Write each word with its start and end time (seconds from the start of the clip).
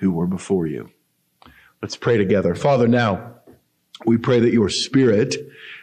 who 0.00 0.10
were 0.10 0.26
before 0.26 0.66
you. 0.66 0.90
Let's 1.80 1.96
pray 1.96 2.16
together. 2.16 2.54
Father, 2.54 2.88
now 2.88 3.36
we 4.04 4.16
pray 4.16 4.40
that 4.40 4.52
your 4.52 4.68
spirit 4.68 5.36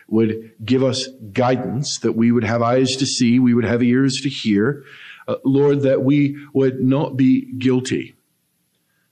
would 0.07 0.53
give 0.63 0.83
us 0.83 1.07
guidance, 1.31 1.99
that 1.99 2.13
we 2.13 2.31
would 2.31 2.43
have 2.43 2.61
eyes 2.61 2.95
to 2.97 3.05
see, 3.05 3.39
we 3.39 3.53
would 3.53 3.65
have 3.65 3.83
ears 3.83 4.21
to 4.21 4.29
hear. 4.29 4.83
Uh, 5.27 5.35
Lord, 5.43 5.81
that 5.81 6.03
we 6.03 6.37
would 6.53 6.79
not 6.79 7.17
be 7.17 7.53
guilty 7.57 8.15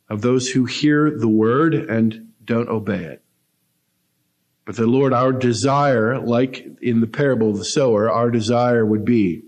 of 0.09 0.21
those 0.21 0.49
who 0.49 0.65
hear 0.65 1.11
the 1.11 1.27
word 1.27 1.73
and 1.73 2.31
don't 2.43 2.69
obey 2.69 3.03
it. 3.03 3.23
But 4.65 4.77
the 4.77 4.87
Lord, 4.87 5.13
our 5.13 5.31
desire, 5.31 6.19
like 6.19 6.65
in 6.81 7.01
the 7.01 7.07
parable 7.07 7.51
of 7.51 7.57
the 7.57 7.65
sower, 7.65 8.09
our 8.09 8.31
desire 8.31 8.85
would 8.85 9.05
be 9.05 9.43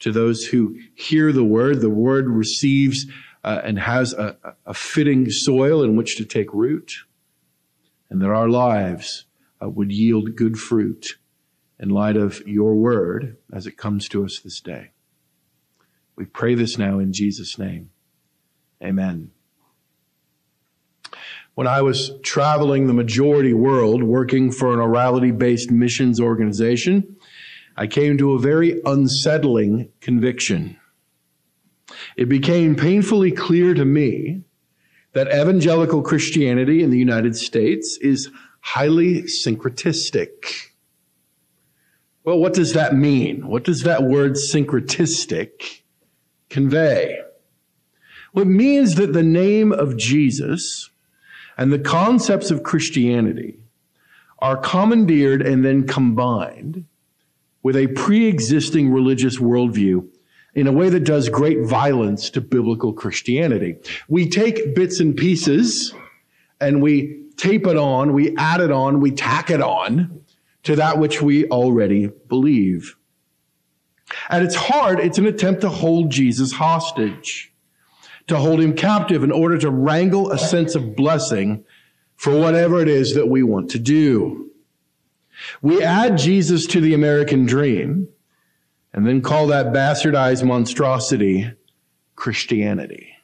to 0.00 0.12
those 0.12 0.44
who 0.44 0.78
hear 0.94 1.32
the 1.32 1.44
word, 1.44 1.80
the 1.80 1.90
word 1.90 2.28
receives 2.28 3.06
uh, 3.44 3.60
and 3.64 3.78
has 3.78 4.12
a, 4.12 4.36
a, 4.66 4.74
fitting 4.74 5.30
soil 5.30 5.82
in 5.82 5.96
which 5.96 6.16
to 6.16 6.24
take 6.24 6.52
root, 6.52 7.04
and 8.10 8.20
that 8.20 8.30
our 8.30 8.48
lives 8.48 9.26
uh, 9.62 9.68
would 9.68 9.92
yield 9.92 10.36
good 10.36 10.58
fruit 10.58 11.18
in 11.78 11.88
light 11.88 12.16
of 12.16 12.46
your 12.46 12.74
word 12.74 13.36
as 13.52 13.66
it 13.66 13.76
comes 13.76 14.08
to 14.08 14.24
us 14.24 14.40
this 14.40 14.60
day. 14.60 14.90
We 16.16 16.24
pray 16.24 16.54
this 16.54 16.78
now 16.78 16.98
in 16.98 17.12
Jesus' 17.12 17.58
name. 17.58 17.90
Amen. 18.82 19.30
When 21.54 21.66
I 21.66 21.82
was 21.82 22.12
traveling 22.22 22.86
the 22.86 22.92
majority 22.92 23.52
world 23.52 24.02
working 24.02 24.52
for 24.52 24.72
an 24.72 24.78
orality 24.78 25.36
based 25.36 25.70
missions 25.70 26.20
organization, 26.20 27.16
I 27.76 27.86
came 27.86 28.18
to 28.18 28.32
a 28.32 28.38
very 28.38 28.80
unsettling 28.84 29.90
conviction 30.00 30.78
it 32.16 32.28
became 32.28 32.74
painfully 32.74 33.32
clear 33.32 33.74
to 33.74 33.84
me 33.84 34.42
that 35.12 35.28
evangelical 35.28 36.02
Christianity 36.02 36.82
in 36.82 36.90
the 36.90 36.98
United 36.98 37.36
States 37.36 37.98
is 38.00 38.30
highly 38.60 39.22
syncretistic. 39.22 40.70
Well, 42.24 42.38
what 42.38 42.52
does 42.52 42.74
that 42.74 42.94
mean? 42.94 43.48
What 43.48 43.64
does 43.64 43.82
that 43.82 44.02
word 44.02 44.32
syncretistic 44.34 45.82
convey? 46.50 47.18
Well, 48.32 48.44
it 48.44 48.48
means 48.48 48.96
that 48.96 49.12
the 49.12 49.22
name 49.22 49.72
of 49.72 49.96
Jesus 49.96 50.90
and 51.56 51.72
the 51.72 51.78
concepts 51.78 52.50
of 52.50 52.62
Christianity 52.62 53.58
are 54.38 54.56
commandeered 54.56 55.42
and 55.42 55.64
then 55.64 55.86
combined 55.86 56.84
with 57.62 57.76
a 57.76 57.88
pre-existing 57.88 58.90
religious 58.90 59.38
worldview 59.38 60.06
in 60.58 60.66
a 60.66 60.72
way 60.72 60.88
that 60.88 61.04
does 61.04 61.28
great 61.28 61.64
violence 61.64 62.30
to 62.30 62.40
biblical 62.40 62.92
Christianity. 62.92 63.76
We 64.08 64.28
take 64.28 64.74
bits 64.74 64.98
and 64.98 65.16
pieces 65.16 65.94
and 66.60 66.82
we 66.82 67.22
tape 67.36 67.64
it 67.68 67.76
on, 67.76 68.12
we 68.12 68.36
add 68.36 68.60
it 68.60 68.72
on, 68.72 69.00
we 69.00 69.12
tack 69.12 69.50
it 69.50 69.62
on 69.62 70.22
to 70.64 70.74
that 70.74 70.98
which 70.98 71.22
we 71.22 71.46
already 71.46 72.08
believe. 72.08 72.96
At 74.28 74.42
its 74.42 74.56
heart, 74.56 74.98
it's 74.98 75.18
an 75.18 75.26
attempt 75.26 75.60
to 75.60 75.68
hold 75.68 76.10
Jesus 76.10 76.50
hostage, 76.50 77.52
to 78.26 78.36
hold 78.36 78.60
him 78.60 78.74
captive 78.74 79.22
in 79.22 79.30
order 79.30 79.58
to 79.58 79.70
wrangle 79.70 80.32
a 80.32 80.38
sense 80.38 80.74
of 80.74 80.96
blessing 80.96 81.64
for 82.16 82.36
whatever 82.36 82.80
it 82.80 82.88
is 82.88 83.14
that 83.14 83.28
we 83.28 83.44
want 83.44 83.70
to 83.70 83.78
do. 83.78 84.50
We 85.62 85.84
add 85.84 86.18
Jesus 86.18 86.66
to 86.66 86.80
the 86.80 86.94
American 86.94 87.46
dream 87.46 88.08
and 88.92 89.06
then 89.06 89.20
call 89.20 89.46
that 89.48 89.66
bastardized 89.66 90.44
monstrosity 90.44 91.52
Christianity. 92.16 93.14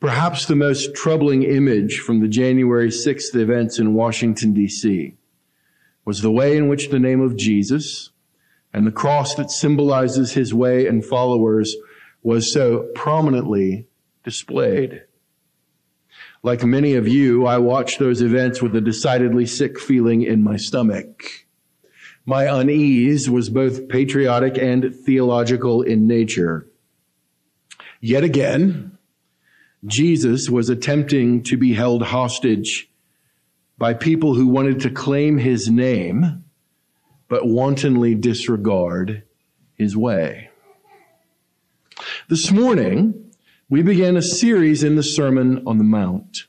Perhaps 0.00 0.46
the 0.46 0.56
most 0.56 0.94
troubling 0.94 1.44
image 1.44 1.98
from 1.98 2.20
the 2.20 2.28
January 2.28 2.88
6th 2.88 3.34
events 3.34 3.78
in 3.78 3.94
Washington, 3.94 4.52
D.C. 4.52 5.16
was 6.04 6.20
the 6.20 6.30
way 6.30 6.56
in 6.56 6.68
which 6.68 6.90
the 6.90 6.98
name 6.98 7.22
of 7.22 7.36
Jesus 7.36 8.10
and 8.74 8.86
the 8.86 8.92
cross 8.92 9.34
that 9.36 9.50
symbolizes 9.50 10.32
his 10.32 10.52
way 10.52 10.86
and 10.86 11.04
followers 11.04 11.74
was 12.22 12.52
so 12.52 12.88
prominently 12.94 13.86
displayed. 14.24 15.04
Like 16.42 16.64
many 16.64 16.94
of 16.94 17.08
you, 17.08 17.46
I 17.46 17.56
watched 17.56 17.98
those 17.98 18.20
events 18.20 18.60
with 18.60 18.76
a 18.76 18.82
decidedly 18.82 19.46
sick 19.46 19.80
feeling 19.80 20.20
in 20.22 20.42
my 20.42 20.56
stomach. 20.56 21.43
My 22.26 22.44
unease 22.44 23.28
was 23.28 23.50
both 23.50 23.88
patriotic 23.88 24.56
and 24.56 24.94
theological 24.94 25.82
in 25.82 26.06
nature. 26.06 26.66
Yet 28.00 28.24
again, 28.24 28.98
Jesus 29.86 30.48
was 30.48 30.70
attempting 30.70 31.42
to 31.44 31.58
be 31.58 31.74
held 31.74 32.02
hostage 32.02 32.88
by 33.76 33.92
people 33.92 34.34
who 34.34 34.48
wanted 34.48 34.80
to 34.80 34.90
claim 34.90 35.36
his 35.36 35.68
name, 35.68 36.44
but 37.28 37.46
wantonly 37.46 38.14
disregard 38.14 39.24
his 39.74 39.96
way. 39.96 40.48
This 42.28 42.50
morning, 42.50 43.32
we 43.68 43.82
began 43.82 44.16
a 44.16 44.22
series 44.22 44.82
in 44.82 44.96
the 44.96 45.02
Sermon 45.02 45.62
on 45.66 45.76
the 45.76 45.84
Mount. 45.84 46.46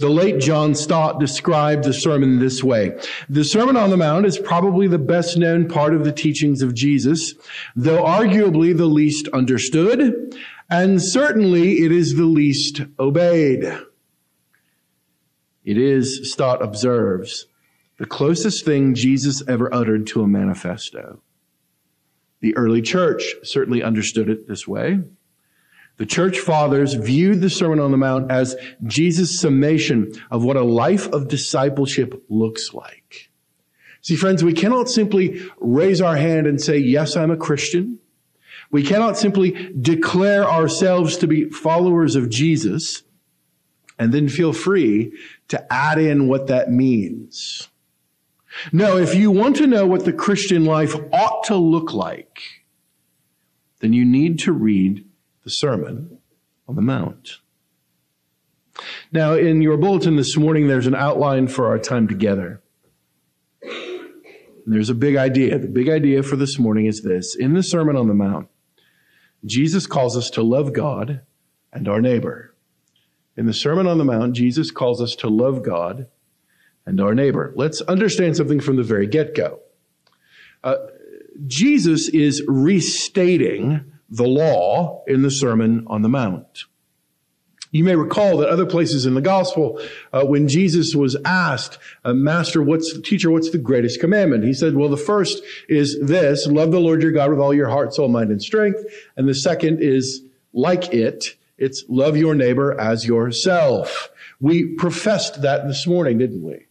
The 0.00 0.08
late 0.08 0.38
John 0.40 0.74
Stott 0.74 1.20
described 1.20 1.84
the 1.84 1.92
sermon 1.92 2.38
this 2.38 2.64
way. 2.64 2.98
The 3.28 3.44
Sermon 3.44 3.76
on 3.76 3.90
the 3.90 3.98
Mount 3.98 4.24
is 4.24 4.38
probably 4.38 4.86
the 4.88 4.98
best 4.98 5.36
known 5.36 5.68
part 5.68 5.92
of 5.92 6.04
the 6.04 6.12
teachings 6.12 6.62
of 6.62 6.74
Jesus, 6.74 7.34
though 7.76 8.02
arguably 8.02 8.74
the 8.74 8.86
least 8.86 9.28
understood, 9.28 10.34
and 10.70 11.02
certainly 11.02 11.80
it 11.80 11.92
is 11.92 12.16
the 12.16 12.24
least 12.24 12.80
obeyed. 12.98 13.62
It 15.64 15.76
is, 15.76 16.32
Stott 16.32 16.62
observes, 16.62 17.44
the 17.98 18.06
closest 18.06 18.64
thing 18.64 18.94
Jesus 18.94 19.46
ever 19.46 19.72
uttered 19.72 20.06
to 20.06 20.22
a 20.22 20.26
manifesto. 20.26 21.20
The 22.40 22.56
early 22.56 22.80
church 22.80 23.34
certainly 23.42 23.82
understood 23.82 24.30
it 24.30 24.48
this 24.48 24.66
way. 24.66 25.00
The 26.00 26.06
church 26.06 26.38
fathers 26.38 26.94
viewed 26.94 27.42
the 27.42 27.50
Sermon 27.50 27.78
on 27.78 27.90
the 27.90 27.98
Mount 27.98 28.30
as 28.30 28.56
Jesus' 28.84 29.38
summation 29.38 30.10
of 30.30 30.42
what 30.42 30.56
a 30.56 30.64
life 30.64 31.06
of 31.08 31.28
discipleship 31.28 32.24
looks 32.30 32.72
like. 32.72 33.28
See, 34.00 34.16
friends, 34.16 34.42
we 34.42 34.54
cannot 34.54 34.88
simply 34.88 35.42
raise 35.58 36.00
our 36.00 36.16
hand 36.16 36.46
and 36.46 36.58
say, 36.58 36.78
yes, 36.78 37.18
I'm 37.18 37.30
a 37.30 37.36
Christian. 37.36 37.98
We 38.70 38.82
cannot 38.82 39.18
simply 39.18 39.74
declare 39.78 40.48
ourselves 40.48 41.18
to 41.18 41.26
be 41.26 41.50
followers 41.50 42.16
of 42.16 42.30
Jesus 42.30 43.02
and 43.98 44.10
then 44.10 44.30
feel 44.30 44.54
free 44.54 45.12
to 45.48 45.70
add 45.70 45.98
in 45.98 46.28
what 46.28 46.46
that 46.46 46.72
means. 46.72 47.68
No, 48.72 48.96
if 48.96 49.14
you 49.14 49.30
want 49.30 49.56
to 49.56 49.66
know 49.66 49.86
what 49.86 50.06
the 50.06 50.14
Christian 50.14 50.64
life 50.64 50.96
ought 51.12 51.44
to 51.44 51.56
look 51.56 51.92
like, 51.92 52.40
then 53.80 53.92
you 53.92 54.06
need 54.06 54.38
to 54.38 54.52
read 54.54 55.04
the 55.50 55.56
Sermon 55.56 56.18
on 56.68 56.76
the 56.76 56.82
Mount. 56.82 57.38
Now, 59.10 59.34
in 59.34 59.62
your 59.62 59.76
bulletin 59.76 60.14
this 60.14 60.36
morning, 60.36 60.68
there's 60.68 60.86
an 60.86 60.94
outline 60.94 61.48
for 61.48 61.66
our 61.66 61.78
time 61.78 62.06
together. 62.06 62.62
there's 64.64 64.90
a 64.90 64.94
big 64.94 65.16
idea. 65.16 65.58
The 65.58 65.66
big 65.66 65.88
idea 65.88 66.22
for 66.22 66.36
this 66.36 66.56
morning 66.56 66.86
is 66.86 67.02
this. 67.02 67.34
In 67.34 67.54
the 67.54 67.64
Sermon 67.64 67.96
on 67.96 68.06
the 68.06 68.14
Mount, 68.14 68.48
Jesus 69.44 69.88
calls 69.88 70.16
us 70.16 70.30
to 70.30 70.42
love 70.42 70.72
God 70.72 71.22
and 71.72 71.88
our 71.88 72.00
neighbor. 72.00 72.54
In 73.36 73.46
the 73.46 73.52
Sermon 73.52 73.88
on 73.88 73.98
the 73.98 74.04
Mount, 74.04 74.36
Jesus 74.36 74.70
calls 74.70 75.02
us 75.02 75.16
to 75.16 75.28
love 75.28 75.64
God 75.64 76.06
and 76.86 77.00
our 77.00 77.14
neighbor. 77.14 77.52
Let's 77.56 77.80
understand 77.80 78.36
something 78.36 78.60
from 78.60 78.76
the 78.76 78.84
very 78.84 79.08
get 79.08 79.34
go. 79.34 79.58
Uh, 80.62 80.76
Jesus 81.48 82.08
is 82.08 82.44
restating 82.46 83.90
the 84.10 84.26
law 84.26 85.04
in 85.06 85.22
the 85.22 85.30
Sermon 85.30 85.84
on 85.86 86.02
the 86.02 86.08
Mount. 86.08 86.64
You 87.72 87.84
may 87.84 87.94
recall 87.94 88.38
that 88.38 88.48
other 88.48 88.66
places 88.66 89.06
in 89.06 89.14
the 89.14 89.20
gospel, 89.20 89.80
uh, 90.12 90.24
when 90.24 90.48
Jesus 90.48 90.92
was 90.94 91.16
asked, 91.24 91.78
uh, 92.04 92.12
Master, 92.12 92.60
what's 92.60 92.92
the 92.92 93.00
teacher, 93.00 93.30
what's 93.30 93.50
the 93.50 93.58
greatest 93.58 94.00
commandment? 94.00 94.42
He 94.42 94.54
said, 94.54 94.74
well, 94.74 94.88
the 94.88 94.96
first 94.96 95.40
is 95.68 95.96
this, 96.00 96.48
love 96.48 96.72
the 96.72 96.80
Lord 96.80 97.00
your 97.00 97.12
God 97.12 97.30
with 97.30 97.38
all 97.38 97.54
your 97.54 97.68
heart, 97.68 97.94
soul, 97.94 98.08
mind, 98.08 98.32
and 98.32 98.42
strength. 98.42 98.84
And 99.16 99.28
the 99.28 99.34
second 99.36 99.80
is 99.80 100.22
like 100.52 100.92
it, 100.92 101.36
it's 101.58 101.84
love 101.88 102.16
your 102.16 102.34
neighbor 102.34 102.78
as 102.80 103.06
yourself. 103.06 104.10
We 104.40 104.74
professed 104.74 105.42
that 105.42 105.68
this 105.68 105.86
morning, 105.86 106.18
didn't 106.18 106.42
we? 106.42 106.66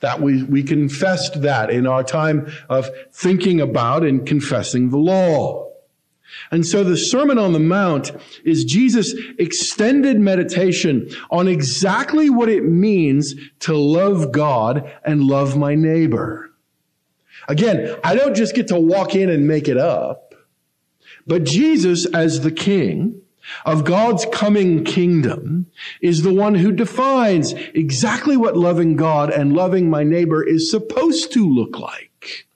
That 0.00 0.20
we, 0.20 0.42
we 0.42 0.64
confessed 0.64 1.42
that 1.42 1.70
in 1.70 1.86
our 1.86 2.02
time 2.02 2.50
of 2.68 2.90
thinking 3.12 3.60
about 3.60 4.02
and 4.04 4.26
confessing 4.26 4.90
the 4.90 4.98
law. 4.98 5.67
And 6.50 6.66
so 6.66 6.84
the 6.84 6.96
Sermon 6.96 7.38
on 7.38 7.52
the 7.52 7.58
Mount 7.58 8.12
is 8.44 8.64
Jesus' 8.64 9.14
extended 9.38 10.18
meditation 10.18 11.10
on 11.30 11.48
exactly 11.48 12.30
what 12.30 12.48
it 12.48 12.64
means 12.64 13.34
to 13.60 13.76
love 13.76 14.32
God 14.32 14.90
and 15.04 15.24
love 15.24 15.56
my 15.56 15.74
neighbor. 15.74 16.50
Again, 17.48 17.96
I 18.04 18.14
don't 18.14 18.36
just 18.36 18.54
get 18.54 18.68
to 18.68 18.78
walk 18.78 19.14
in 19.14 19.30
and 19.30 19.48
make 19.48 19.68
it 19.68 19.78
up, 19.78 20.34
but 21.26 21.44
Jesus 21.44 22.06
as 22.06 22.40
the 22.40 22.52
king 22.52 23.22
of 23.64 23.84
God's 23.84 24.26
coming 24.32 24.84
kingdom 24.84 25.66
is 26.02 26.22
the 26.22 26.34
one 26.34 26.54
who 26.54 26.72
defines 26.72 27.52
exactly 27.74 28.36
what 28.36 28.56
loving 28.56 28.96
God 28.96 29.30
and 29.30 29.54
loving 29.54 29.88
my 29.88 30.04
neighbor 30.04 30.46
is 30.46 30.70
supposed 30.70 31.32
to 31.32 31.48
look 31.48 31.78
like. 31.78 32.46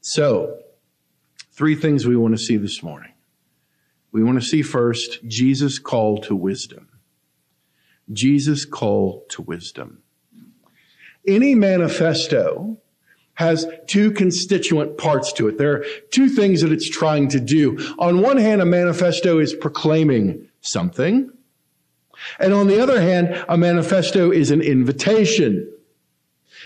So, 0.00 0.59
Three 1.60 1.74
things 1.74 2.06
we 2.06 2.16
want 2.16 2.32
to 2.32 2.42
see 2.42 2.56
this 2.56 2.82
morning. 2.82 3.12
We 4.12 4.24
want 4.24 4.40
to 4.40 4.46
see 4.46 4.62
first 4.62 5.18
Jesus' 5.28 5.78
call 5.78 6.16
to 6.22 6.34
wisdom. 6.34 6.88
Jesus' 8.10 8.64
call 8.64 9.26
to 9.28 9.42
wisdom. 9.42 10.02
Any 11.28 11.54
manifesto 11.54 12.78
has 13.34 13.66
two 13.86 14.10
constituent 14.10 14.96
parts 14.96 15.34
to 15.34 15.48
it. 15.48 15.58
There 15.58 15.74
are 15.74 15.84
two 16.10 16.30
things 16.30 16.62
that 16.62 16.72
it's 16.72 16.88
trying 16.88 17.28
to 17.28 17.40
do. 17.40 17.76
On 17.98 18.22
one 18.22 18.38
hand, 18.38 18.62
a 18.62 18.64
manifesto 18.64 19.38
is 19.38 19.52
proclaiming 19.52 20.48
something. 20.62 21.30
And 22.38 22.54
on 22.54 22.68
the 22.68 22.80
other 22.80 23.02
hand, 23.02 23.44
a 23.50 23.58
manifesto 23.58 24.30
is 24.30 24.50
an 24.50 24.62
invitation. 24.62 25.70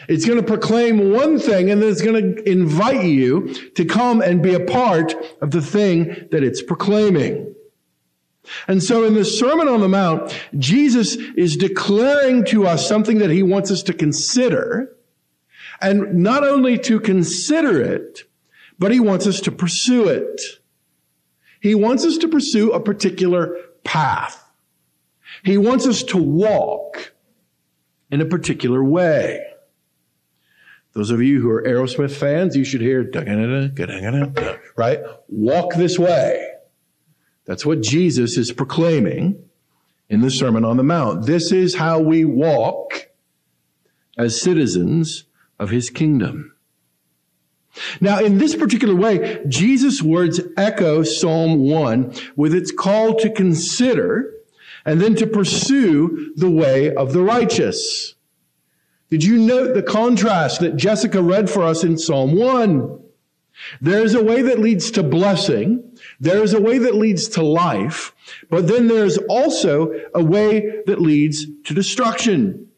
It's 0.08 0.26
going 0.26 0.38
to 0.38 0.46
proclaim 0.46 1.12
one 1.12 1.38
thing 1.38 1.70
and 1.70 1.80
then 1.80 1.90
it's 1.90 2.02
going 2.02 2.36
to 2.36 2.50
invite 2.50 3.04
you 3.04 3.54
to 3.74 3.84
come 3.84 4.20
and 4.20 4.42
be 4.42 4.54
a 4.54 4.60
part 4.60 5.14
of 5.40 5.50
the 5.50 5.62
thing 5.62 6.28
that 6.30 6.42
it's 6.42 6.62
proclaiming. 6.62 7.54
And 8.68 8.82
so 8.82 9.04
in 9.04 9.14
the 9.14 9.24
Sermon 9.24 9.68
on 9.68 9.80
the 9.80 9.88
Mount, 9.88 10.38
Jesus 10.58 11.16
is 11.36 11.56
declaring 11.56 12.44
to 12.46 12.66
us 12.66 12.86
something 12.86 13.18
that 13.18 13.30
he 13.30 13.42
wants 13.42 13.70
us 13.70 13.82
to 13.84 13.92
consider. 13.92 14.94
And 15.80 16.14
not 16.16 16.44
only 16.44 16.78
to 16.80 17.00
consider 17.00 17.80
it, 17.80 18.24
but 18.78 18.92
he 18.92 19.00
wants 19.00 19.26
us 19.26 19.40
to 19.42 19.52
pursue 19.52 20.08
it. 20.08 20.40
He 21.60 21.74
wants 21.74 22.04
us 22.04 22.18
to 22.18 22.28
pursue 22.28 22.72
a 22.72 22.80
particular 22.80 23.56
path. 23.84 24.40
He 25.44 25.56
wants 25.56 25.86
us 25.86 26.02
to 26.04 26.18
walk 26.18 27.12
in 28.10 28.20
a 28.20 28.26
particular 28.26 28.84
way. 28.84 29.53
Those 30.94 31.10
of 31.10 31.20
you 31.20 31.40
who 31.40 31.50
are 31.50 31.62
Aerosmith 31.62 32.12
fans, 32.12 32.56
you 32.56 32.64
should 32.64 32.80
hear, 32.80 33.02
right? 34.76 35.00
Walk 35.28 35.74
this 35.74 35.98
way. 35.98 36.50
That's 37.46 37.66
what 37.66 37.82
Jesus 37.82 38.38
is 38.38 38.52
proclaiming 38.52 39.44
in 40.08 40.20
the 40.20 40.30
Sermon 40.30 40.64
on 40.64 40.76
the 40.76 40.84
Mount. 40.84 41.26
This 41.26 41.50
is 41.50 41.74
how 41.74 41.98
we 41.98 42.24
walk 42.24 43.08
as 44.16 44.40
citizens 44.40 45.24
of 45.58 45.70
his 45.70 45.90
kingdom. 45.90 46.54
Now, 48.00 48.20
in 48.20 48.38
this 48.38 48.54
particular 48.54 48.94
way, 48.94 49.42
Jesus' 49.48 50.00
words 50.00 50.40
echo 50.56 51.02
Psalm 51.02 51.58
1 51.68 52.14
with 52.36 52.54
its 52.54 52.70
call 52.70 53.16
to 53.16 53.30
consider 53.30 54.32
and 54.84 55.00
then 55.00 55.16
to 55.16 55.26
pursue 55.26 56.32
the 56.36 56.50
way 56.50 56.94
of 56.94 57.12
the 57.12 57.22
righteous. 57.22 58.13
Did 59.10 59.22
you 59.22 59.38
note 59.38 59.74
the 59.74 59.82
contrast 59.82 60.60
that 60.60 60.76
Jessica 60.76 61.22
read 61.22 61.50
for 61.50 61.62
us 61.62 61.84
in 61.84 61.98
Psalm 61.98 62.36
1? 62.36 63.00
There 63.80 64.02
is 64.02 64.14
a 64.14 64.24
way 64.24 64.42
that 64.42 64.58
leads 64.58 64.90
to 64.92 65.02
blessing. 65.02 65.82
There 66.18 66.42
is 66.42 66.54
a 66.54 66.60
way 66.60 66.78
that 66.78 66.94
leads 66.94 67.28
to 67.28 67.42
life. 67.42 68.14
But 68.50 68.66
then 68.66 68.88
there's 68.88 69.18
also 69.18 69.92
a 70.14 70.22
way 70.22 70.82
that 70.86 71.00
leads 71.00 71.46
to 71.64 71.74
destruction. 71.74 72.68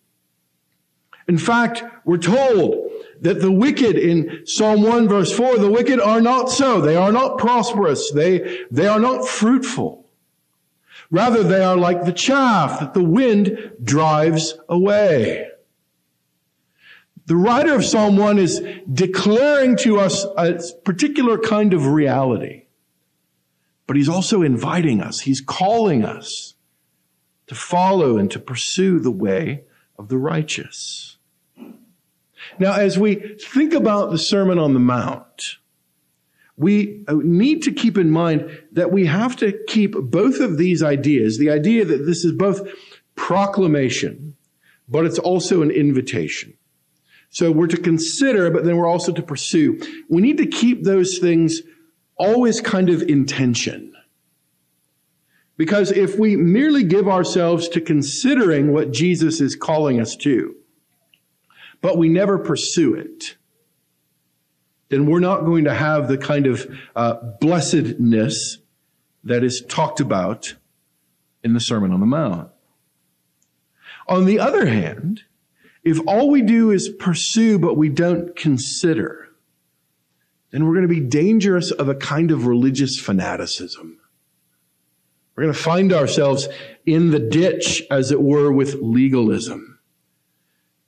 In 1.29 1.39
fact, 1.39 1.83
we're 2.05 2.19
told 2.19 2.91
that 3.21 3.41
the 3.41 3.51
wicked 3.51 3.97
in 3.97 4.47
Psalm 4.47 4.83
1 4.83 5.09
verse 5.09 5.33
4, 5.33 5.59
the 5.59 5.71
wicked 5.71 6.01
are 6.01 6.21
not 6.21 6.51
so. 6.51 6.81
They 6.81 6.97
are 6.97 7.13
not 7.13 7.39
prosperous. 7.39 8.11
They, 8.11 8.65
they 8.71 8.87
are 8.87 9.01
not 9.01 9.27
fruitful. 9.27 10.07
Rather, 11.11 11.43
they 11.43 11.63
are 11.63 11.77
like 11.77 12.05
the 12.05 12.13
chaff 12.13 12.81
that 12.81 12.95
the 12.95 13.03
wind 13.03 13.73
drives 13.83 14.59
away. 14.69 15.49
The 17.27 17.37
writer 17.37 17.75
of 17.75 17.85
Psalm 17.85 18.17
1 18.17 18.39
is 18.39 18.63
declaring 18.93 19.77
to 19.79 19.99
us 19.99 20.25
a 20.37 20.61
particular 20.85 21.39
kind 21.39 21.75
of 21.75 21.87
reality. 21.87 22.67
But 23.89 23.97
he's 23.97 24.09
also 24.09 24.43
inviting 24.43 25.01
us. 25.01 25.21
He's 25.21 25.41
calling 25.41 26.05
us 26.05 26.55
to 27.49 27.55
follow 27.55 28.17
and 28.17 28.31
to 28.31 28.39
pursue 28.39 29.01
the 29.01 29.11
way 29.11 29.65
of 29.99 30.09
the 30.09 30.19
righteous. 30.19 31.17
Now, 32.59 32.75
as 32.75 32.99
we 32.99 33.17
think 33.41 33.75
about 33.75 34.11
the 34.11 34.19
Sermon 34.19 34.59
on 34.59 34.73
the 34.73 34.81
Mount, 34.81 35.57
we 36.57 37.05
uh, 37.09 37.15
need 37.23 37.63
to 37.63 37.73
keep 37.73 37.99
in 37.99 38.11
mind 38.11 38.63
that 38.73 38.93
we 38.93 39.07
have 39.07 39.37
to 39.37 39.53
keep 39.67 39.93
both 39.93 40.41
of 40.41 40.59
these 40.59 40.83
ideas, 40.83 41.39
the 41.39 41.51
idea 41.51 41.85
that 41.85 42.07
this 42.07 42.25
is 42.25 42.33
both 42.33 42.69
proclamation, 43.15 44.37
but 44.89 45.05
it's 45.05 45.19
also 45.19 45.63
an 45.63 45.71
invitation. 45.71 46.56
So 47.37 47.53
we're 47.53 47.67
to 47.67 47.77
consider, 47.77 48.51
but 48.51 48.65
then 48.65 48.79
we're 48.79 48.89
also 48.89 49.13
to 49.13 49.21
pursue. 49.21 49.79
We 50.09 50.23
need 50.23 50.39
to 50.39 50.47
keep 50.47 50.85
those 50.85 51.19
things 51.19 51.61
always 52.17 52.63
kind 52.63 52.89
of 52.89 53.03
in 53.03 53.27
tension. 53.27 53.93
Because 55.59 55.93
if 55.93 56.19
we 56.19 56.37
merely 56.37 56.83
give 56.83 57.09
ourselves 57.09 57.69
to 57.69 57.83
considering 57.83 58.73
what 58.73 58.91
Jesus 58.91 59.43
is 59.43 59.55
calling 59.55 60.01
us 60.01 60.17
to, 60.17 60.55
but 61.83 61.99
we 61.99 62.09
never 62.09 62.39
pursue 62.39 62.95
it, 62.95 63.37
then 64.89 65.05
we're 65.05 65.21
not 65.21 65.45
going 65.45 65.65
to 65.65 65.75
have 65.75 66.09
the 66.09 66.17
kind 66.17 66.47
of 66.47 66.67
uh, 66.97 67.17
blessedness 67.39 68.61
that 69.25 69.45
is 69.45 69.63
talked 69.69 70.01
about 70.01 70.55
in 71.45 71.53
the 71.53 71.61
Sermon 71.61 71.93
on 71.93 72.01
the 72.01 72.07
Mount. 72.07 72.49
On 74.09 74.25
the 74.25 74.41
other 74.41 74.65
hand, 74.65 75.25
if 75.87 76.01
all 76.09 76.29
we 76.29 76.43
do 76.43 76.73
is 76.73 76.89
pursue, 76.89 77.61
but 77.61 77.77
we 77.77 77.89
don't 77.89 78.35
consider, 78.35 79.29
then 80.51 80.67
we're 80.67 80.75
going 80.75 80.89
to 80.89 80.93
be 80.93 81.01
dangerous 81.01 81.71
of 81.71 81.89
a 81.89 81.95
kind 81.95 82.33
of 82.33 82.45
religious 82.45 82.99
fanaticism. 82.99 83.97
We're 85.37 85.45
going 85.45 85.55
to 85.55 85.61
find 85.61 85.93
ourselves 85.93 86.49
in 86.87 87.13
the 87.13 87.21
ditch, 87.21 87.85
as 87.89 88.11
it 88.11 88.21
were, 88.21 88.51
with 88.51 88.75
legalism. 88.83 89.79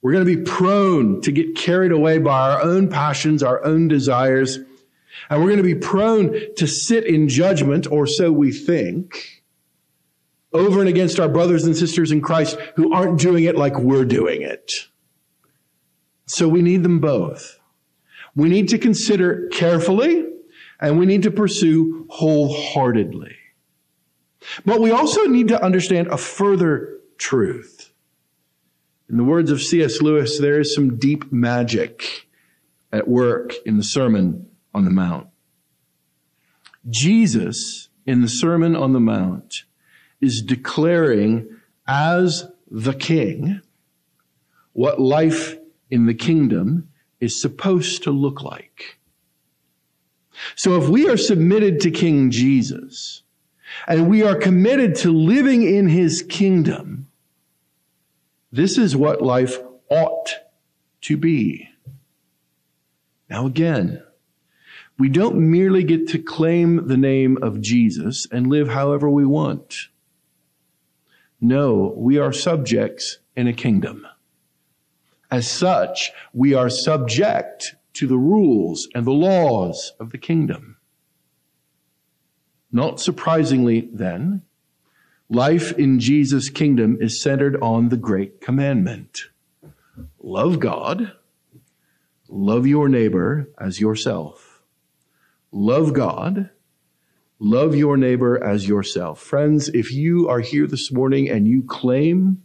We're 0.02 0.14
going 0.14 0.26
to 0.26 0.36
be 0.36 0.42
prone 0.42 1.20
to 1.20 1.30
get 1.30 1.54
carried 1.54 1.92
away 1.92 2.18
by 2.18 2.50
our 2.50 2.62
own 2.62 2.88
passions, 2.88 3.44
our 3.44 3.64
own 3.64 3.86
desires, 3.86 4.58
and 5.30 5.40
we're 5.40 5.50
going 5.50 5.58
to 5.58 5.62
be 5.62 5.76
prone 5.76 6.54
to 6.56 6.66
sit 6.66 7.04
in 7.04 7.28
judgment, 7.28 7.86
or 7.86 8.08
so 8.08 8.32
we 8.32 8.50
think, 8.50 9.37
over 10.52 10.80
and 10.80 10.88
against 10.88 11.20
our 11.20 11.28
brothers 11.28 11.64
and 11.64 11.76
sisters 11.76 12.10
in 12.10 12.20
Christ 12.20 12.58
who 12.76 12.92
aren't 12.92 13.20
doing 13.20 13.44
it 13.44 13.56
like 13.56 13.78
we're 13.78 14.04
doing 14.04 14.42
it. 14.42 14.72
So 16.26 16.48
we 16.48 16.62
need 16.62 16.82
them 16.82 17.00
both. 17.00 17.58
We 18.34 18.48
need 18.48 18.68
to 18.68 18.78
consider 18.78 19.48
carefully 19.48 20.26
and 20.80 20.98
we 20.98 21.06
need 21.06 21.22
to 21.24 21.30
pursue 21.30 22.06
wholeheartedly. 22.10 23.36
But 24.64 24.80
we 24.80 24.90
also 24.90 25.24
need 25.24 25.48
to 25.48 25.62
understand 25.62 26.08
a 26.08 26.16
further 26.16 26.98
truth. 27.18 27.92
In 29.10 29.16
the 29.16 29.24
words 29.24 29.50
of 29.50 29.62
C.S. 29.62 30.00
Lewis, 30.00 30.38
there 30.38 30.60
is 30.60 30.74
some 30.74 30.98
deep 30.98 31.32
magic 31.32 32.28
at 32.92 33.08
work 33.08 33.54
in 33.66 33.76
the 33.76 33.82
Sermon 33.82 34.46
on 34.74 34.84
the 34.84 34.90
Mount. 34.90 35.28
Jesus, 36.88 37.88
in 38.06 38.22
the 38.22 38.28
Sermon 38.28 38.76
on 38.76 38.92
the 38.92 39.00
Mount, 39.00 39.64
is 40.20 40.42
declaring 40.42 41.48
as 41.86 42.46
the 42.70 42.94
king 42.94 43.60
what 44.72 45.00
life 45.00 45.56
in 45.90 46.06
the 46.06 46.14
kingdom 46.14 46.88
is 47.20 47.40
supposed 47.40 48.02
to 48.04 48.10
look 48.10 48.42
like. 48.42 48.98
So 50.54 50.80
if 50.80 50.88
we 50.88 51.08
are 51.08 51.16
submitted 51.16 51.80
to 51.80 51.90
King 51.90 52.30
Jesus 52.30 53.22
and 53.86 54.08
we 54.08 54.22
are 54.22 54.36
committed 54.36 54.94
to 54.96 55.12
living 55.12 55.62
in 55.62 55.88
his 55.88 56.22
kingdom, 56.22 57.08
this 58.52 58.78
is 58.78 58.96
what 58.96 59.20
life 59.20 59.58
ought 59.90 60.30
to 61.02 61.16
be. 61.16 61.68
Now 63.28 63.46
again, 63.46 64.02
we 64.98 65.08
don't 65.08 65.36
merely 65.36 65.84
get 65.84 66.08
to 66.08 66.18
claim 66.18 66.88
the 66.88 66.96
name 66.96 67.38
of 67.42 67.60
Jesus 67.60 68.26
and 68.30 68.48
live 68.48 68.68
however 68.68 69.08
we 69.08 69.24
want. 69.24 69.88
No, 71.40 71.94
we 71.96 72.18
are 72.18 72.32
subjects 72.32 73.18
in 73.36 73.46
a 73.46 73.52
kingdom. 73.52 74.06
As 75.30 75.48
such, 75.48 76.10
we 76.32 76.54
are 76.54 76.70
subject 76.70 77.76
to 77.94 78.06
the 78.06 78.16
rules 78.16 78.88
and 78.94 79.04
the 79.04 79.12
laws 79.12 79.92
of 80.00 80.10
the 80.10 80.18
kingdom. 80.18 80.76
Not 82.72 83.00
surprisingly, 83.00 83.88
then, 83.92 84.42
life 85.28 85.72
in 85.72 86.00
Jesus' 86.00 86.48
kingdom 86.48 86.98
is 87.00 87.22
centered 87.22 87.56
on 87.62 87.88
the 87.88 87.96
great 87.96 88.40
commandment 88.40 89.24
love 90.20 90.60
God, 90.60 91.12
love 92.28 92.66
your 92.66 92.88
neighbor 92.88 93.50
as 93.58 93.80
yourself. 93.80 94.62
Love 95.50 95.94
God, 95.94 96.50
love 97.38 97.74
your 97.74 97.96
neighbor 97.96 98.42
as 98.42 98.68
yourself. 98.68 99.20
Friends, 99.20 99.68
if 99.68 99.92
you 99.92 100.28
are 100.28 100.40
here 100.40 100.66
this 100.66 100.90
morning 100.92 101.28
and 101.28 101.46
you 101.46 101.62
claim 101.62 102.42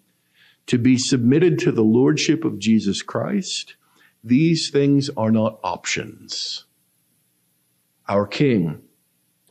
to 0.68 0.78
be 0.78 0.98
submitted 0.98 1.60
to 1.60 1.72
the 1.72 1.84
lordship 1.84 2.46
of 2.46 2.60
Jesus 2.60 3.02
Christ, 3.02 3.76
these 4.24 4.70
things 4.70 5.10
are 5.18 5.32
not 5.32 5.60
options. 5.64 6.66
Our 8.08 8.28
King 8.28 8.82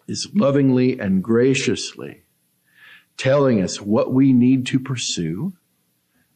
is 0.07 0.29
lovingly 0.35 0.99
and 0.99 1.23
graciously 1.23 2.23
telling 3.17 3.63
us 3.63 3.81
what 3.81 4.13
we 4.13 4.33
need 4.33 4.67
to 4.67 4.81
pursue 4.81 5.53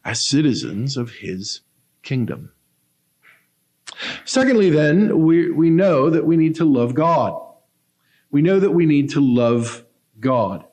as 0.04 0.28
citizens 0.28 0.96
of 0.96 1.10
his 1.10 1.62
kingdom. 2.02 2.52
Secondly, 4.24 4.70
then, 4.70 5.24
we, 5.24 5.50
we 5.50 5.70
know 5.70 6.10
that 6.10 6.26
we 6.26 6.36
need 6.36 6.54
to 6.56 6.64
love 6.64 6.94
God. 6.94 7.45
We 8.30 8.42
know 8.42 8.60
that 8.60 8.72
we 8.72 8.86
need 8.86 9.10
to 9.10 9.20
love 9.20 9.84
God. 10.20 10.64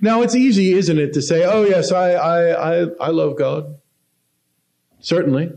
Now, 0.00 0.22
it's 0.22 0.34
easy, 0.34 0.72
isn't 0.72 0.98
it, 0.98 1.12
to 1.14 1.22
say, 1.22 1.44
oh, 1.44 1.64
yes, 1.64 1.92
I, 1.92 2.12
I, 2.12 2.82
I, 2.82 2.86
I 3.00 3.08
love 3.08 3.36
God. 3.36 3.76
Certainly. 5.00 5.52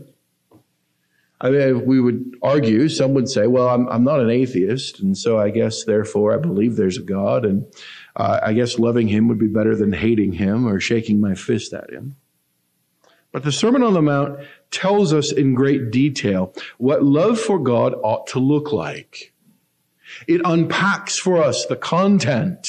I 1.40 1.50
mean, 1.50 1.86
we 1.86 2.00
would 2.00 2.36
argue, 2.42 2.88
some 2.88 3.14
would 3.14 3.28
say, 3.28 3.46
well, 3.46 3.68
I'm, 3.68 3.88
I'm 3.88 4.02
not 4.02 4.20
an 4.20 4.28
atheist, 4.28 4.98
and 4.98 5.16
so 5.16 5.38
I 5.38 5.50
guess, 5.50 5.84
therefore, 5.84 6.34
I 6.34 6.38
believe 6.38 6.74
there's 6.74 6.98
a 6.98 7.02
God, 7.02 7.44
and 7.44 7.64
uh, 8.16 8.40
I 8.42 8.52
guess 8.54 8.78
loving 8.78 9.06
him 9.06 9.28
would 9.28 9.38
be 9.38 9.46
better 9.46 9.76
than 9.76 9.92
hating 9.92 10.32
him 10.32 10.66
or 10.66 10.80
shaking 10.80 11.20
my 11.20 11.34
fist 11.34 11.72
at 11.72 11.90
him. 11.90 12.16
But 13.30 13.44
the 13.44 13.52
Sermon 13.52 13.84
on 13.84 13.94
the 13.94 14.02
Mount 14.02 14.40
tells 14.72 15.12
us 15.12 15.30
in 15.30 15.54
great 15.54 15.92
detail 15.92 16.54
what 16.78 17.04
love 17.04 17.38
for 17.38 17.58
God 17.58 17.94
ought 18.02 18.26
to 18.28 18.40
look 18.40 18.72
like. 18.72 19.32
It 20.26 20.40
unpacks 20.44 21.18
for 21.18 21.42
us 21.42 21.66
the 21.66 21.76
content 21.76 22.68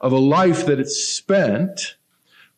of 0.00 0.12
a 0.12 0.18
life 0.18 0.66
that 0.66 0.78
it's 0.78 0.96
spent 0.96 1.96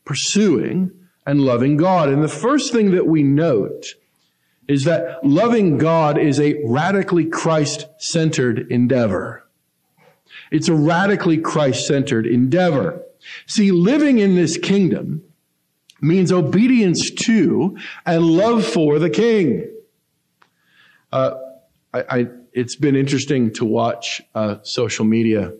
pursuing 0.04 0.90
and 1.26 1.40
loving 1.40 1.76
God. 1.76 2.08
And 2.08 2.22
the 2.22 2.28
first 2.28 2.72
thing 2.72 2.90
that 2.92 3.06
we 3.06 3.22
note 3.22 3.94
is 4.68 4.84
that 4.84 5.24
loving 5.24 5.78
God 5.78 6.18
is 6.18 6.38
a 6.40 6.60
radically 6.64 7.24
Christ-centered 7.24 8.70
endeavor. 8.70 9.46
It's 10.50 10.68
a 10.68 10.74
radically 10.74 11.38
Christ-centered 11.38 12.26
endeavor. 12.26 13.02
See, 13.46 13.70
living 13.70 14.18
in 14.18 14.34
this 14.34 14.56
kingdom 14.56 15.22
means 16.00 16.32
obedience 16.32 17.10
to 17.10 17.76
and 18.06 18.24
love 18.24 18.64
for 18.64 18.98
the 18.98 19.10
king. 19.10 19.70
Uh, 21.12 21.34
I, 21.92 22.04
I, 22.08 22.26
it's 22.52 22.76
been 22.76 22.96
interesting 22.96 23.52
to 23.54 23.64
watch 23.64 24.20
uh, 24.34 24.56
social 24.62 25.04
media 25.04 25.52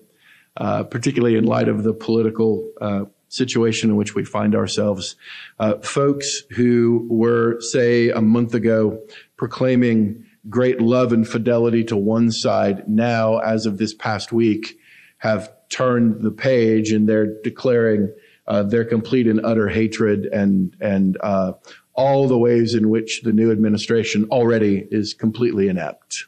uh, 0.56 0.82
particularly 0.84 1.36
in 1.36 1.44
light 1.44 1.68
of 1.68 1.84
the 1.84 1.94
political 1.94 2.70
uh, 2.80 3.04
situation 3.28 3.90
in 3.90 3.96
which 3.96 4.14
we 4.14 4.24
find 4.24 4.54
ourselves. 4.54 5.16
Uh, 5.58 5.78
folks 5.78 6.42
who 6.50 7.06
were, 7.08 7.60
say, 7.60 8.10
a 8.10 8.20
month 8.20 8.54
ago 8.54 9.00
proclaiming 9.36 10.24
great 10.48 10.80
love 10.80 11.12
and 11.12 11.28
fidelity 11.28 11.84
to 11.84 11.96
one 11.96 12.30
side 12.30 12.86
now, 12.88 13.38
as 13.38 13.64
of 13.64 13.78
this 13.78 13.94
past 13.94 14.32
week, 14.32 14.78
have 15.18 15.52
turned 15.68 16.22
the 16.22 16.30
page 16.30 16.90
and 16.90 17.08
they're 17.08 17.40
declaring 17.42 18.12
uh, 18.48 18.62
their 18.62 18.84
complete 18.84 19.28
and 19.28 19.40
utter 19.44 19.68
hatred 19.68 20.26
and 20.26 20.74
and 20.80 21.16
uh, 21.22 21.52
all 21.94 22.26
the 22.26 22.38
ways 22.38 22.74
in 22.74 22.88
which 22.88 23.22
the 23.22 23.32
new 23.32 23.52
administration 23.52 24.26
already 24.30 24.88
is 24.90 25.14
completely 25.14 25.68
inept. 25.68 26.26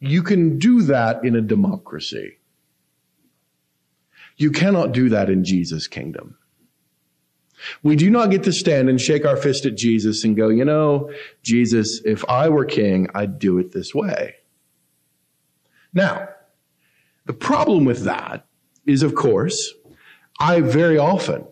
You 0.00 0.22
can 0.22 0.58
do 0.58 0.82
that 0.82 1.24
in 1.24 1.34
a 1.34 1.40
democracy. 1.40 2.38
You 4.36 4.52
cannot 4.52 4.92
do 4.92 5.08
that 5.08 5.28
in 5.28 5.44
Jesus' 5.44 5.88
kingdom. 5.88 6.36
We 7.82 7.96
do 7.96 8.08
not 8.08 8.30
get 8.30 8.44
to 8.44 8.52
stand 8.52 8.88
and 8.88 9.00
shake 9.00 9.26
our 9.26 9.36
fist 9.36 9.66
at 9.66 9.76
Jesus 9.76 10.22
and 10.22 10.36
go, 10.36 10.48
you 10.48 10.64
know, 10.64 11.10
Jesus, 11.42 12.00
if 12.04 12.24
I 12.28 12.48
were 12.48 12.64
king, 12.64 13.08
I'd 13.14 13.40
do 13.40 13.58
it 13.58 13.72
this 13.72 13.92
way. 13.92 14.36
Now, 15.92 16.28
the 17.26 17.32
problem 17.32 17.84
with 17.84 18.04
that 18.04 18.46
is, 18.86 19.02
of 19.02 19.16
course, 19.16 19.74
I 20.38 20.60
very 20.60 20.98
often 20.98 21.46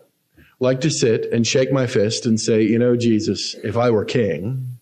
like 0.59 0.79
to 0.81 0.89
sit 0.89 1.31
and 1.31 1.45
shake 1.45 1.73
my 1.73 1.87
fist 1.87 2.25
and 2.25 2.39
say, 2.39 2.63
you 2.63 2.79
know, 2.79 2.95
Jesus, 2.95 3.55
if 3.63 3.75
I 3.75 3.91
were 3.91 4.05
king, 4.05 4.79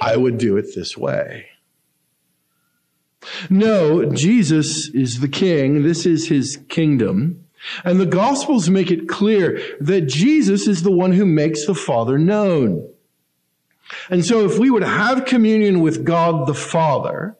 I 0.00 0.16
would 0.16 0.38
do 0.38 0.56
it 0.56 0.74
this 0.74 0.96
way. 0.96 1.49
No, 3.48 4.04
Jesus 4.06 4.88
is 4.88 5.20
the 5.20 5.28
king. 5.28 5.82
This 5.82 6.06
is 6.06 6.28
his 6.28 6.58
kingdom. 6.68 7.44
And 7.84 8.00
the 8.00 8.06
gospels 8.06 8.70
make 8.70 8.90
it 8.90 9.08
clear 9.08 9.60
that 9.80 10.02
Jesus 10.02 10.66
is 10.66 10.82
the 10.82 10.90
one 10.90 11.12
who 11.12 11.26
makes 11.26 11.66
the 11.66 11.74
Father 11.74 12.18
known. 12.18 12.88
And 14.08 14.24
so 14.24 14.44
if 14.46 14.58
we 14.58 14.70
would 14.70 14.84
have 14.84 15.24
communion 15.24 15.80
with 15.80 16.04
God 16.04 16.46
the 16.46 16.54
Father, 16.54 17.36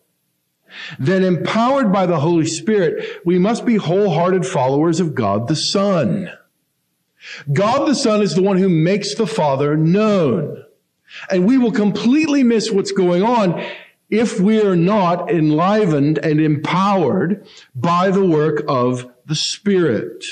then 0.99 1.25
empowered 1.25 1.93
by 1.93 2.07
the 2.07 2.21
Holy 2.21 2.47
Spirit, 2.47 3.21
we 3.25 3.39
must 3.39 3.65
be 3.65 3.77
wholehearted 3.77 4.47
followers 4.47 5.01
of 5.01 5.15
God 5.15 5.49
the 5.49 5.57
Son. 5.57 6.31
God 7.53 7.87
the 7.87 7.95
Son 7.95 8.23
is 8.23 8.35
the 8.35 8.43
one 8.43 8.57
who 8.57 8.69
makes 8.69 9.15
the 9.15 9.27
Father 9.27 9.77
known. 9.77 10.65
And 11.31 11.47
we 11.47 11.59
will 11.59 11.73
completely 11.73 12.43
miss 12.43 12.71
what's 12.71 12.93
going 12.93 13.23
on 13.23 13.65
if 14.11 14.41
we 14.41 14.61
are 14.63 14.77
not 14.77 15.31
enlivened 15.31 16.19
and 16.19 16.41
empowered 16.41 17.47
by 17.75 18.11
the 18.11 18.25
work 18.25 18.63
of 18.67 19.11
the 19.27 19.35
Spirit. 19.35 20.25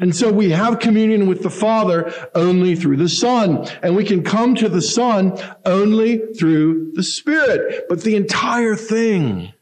And 0.00 0.14
so 0.14 0.32
we 0.32 0.50
have 0.50 0.80
communion 0.80 1.26
with 1.26 1.42
the 1.42 1.50
Father 1.50 2.12
only 2.34 2.74
through 2.74 2.96
the 2.96 3.08
Son. 3.08 3.66
And 3.82 3.96
we 3.96 4.04
can 4.04 4.22
come 4.22 4.54
to 4.56 4.68
the 4.68 4.82
Son 4.82 5.38
only 5.64 6.18
through 6.34 6.92
the 6.94 7.02
Spirit. 7.02 7.86
But 7.88 8.02
the 8.02 8.16
entire 8.16 8.74
thing 8.74 9.52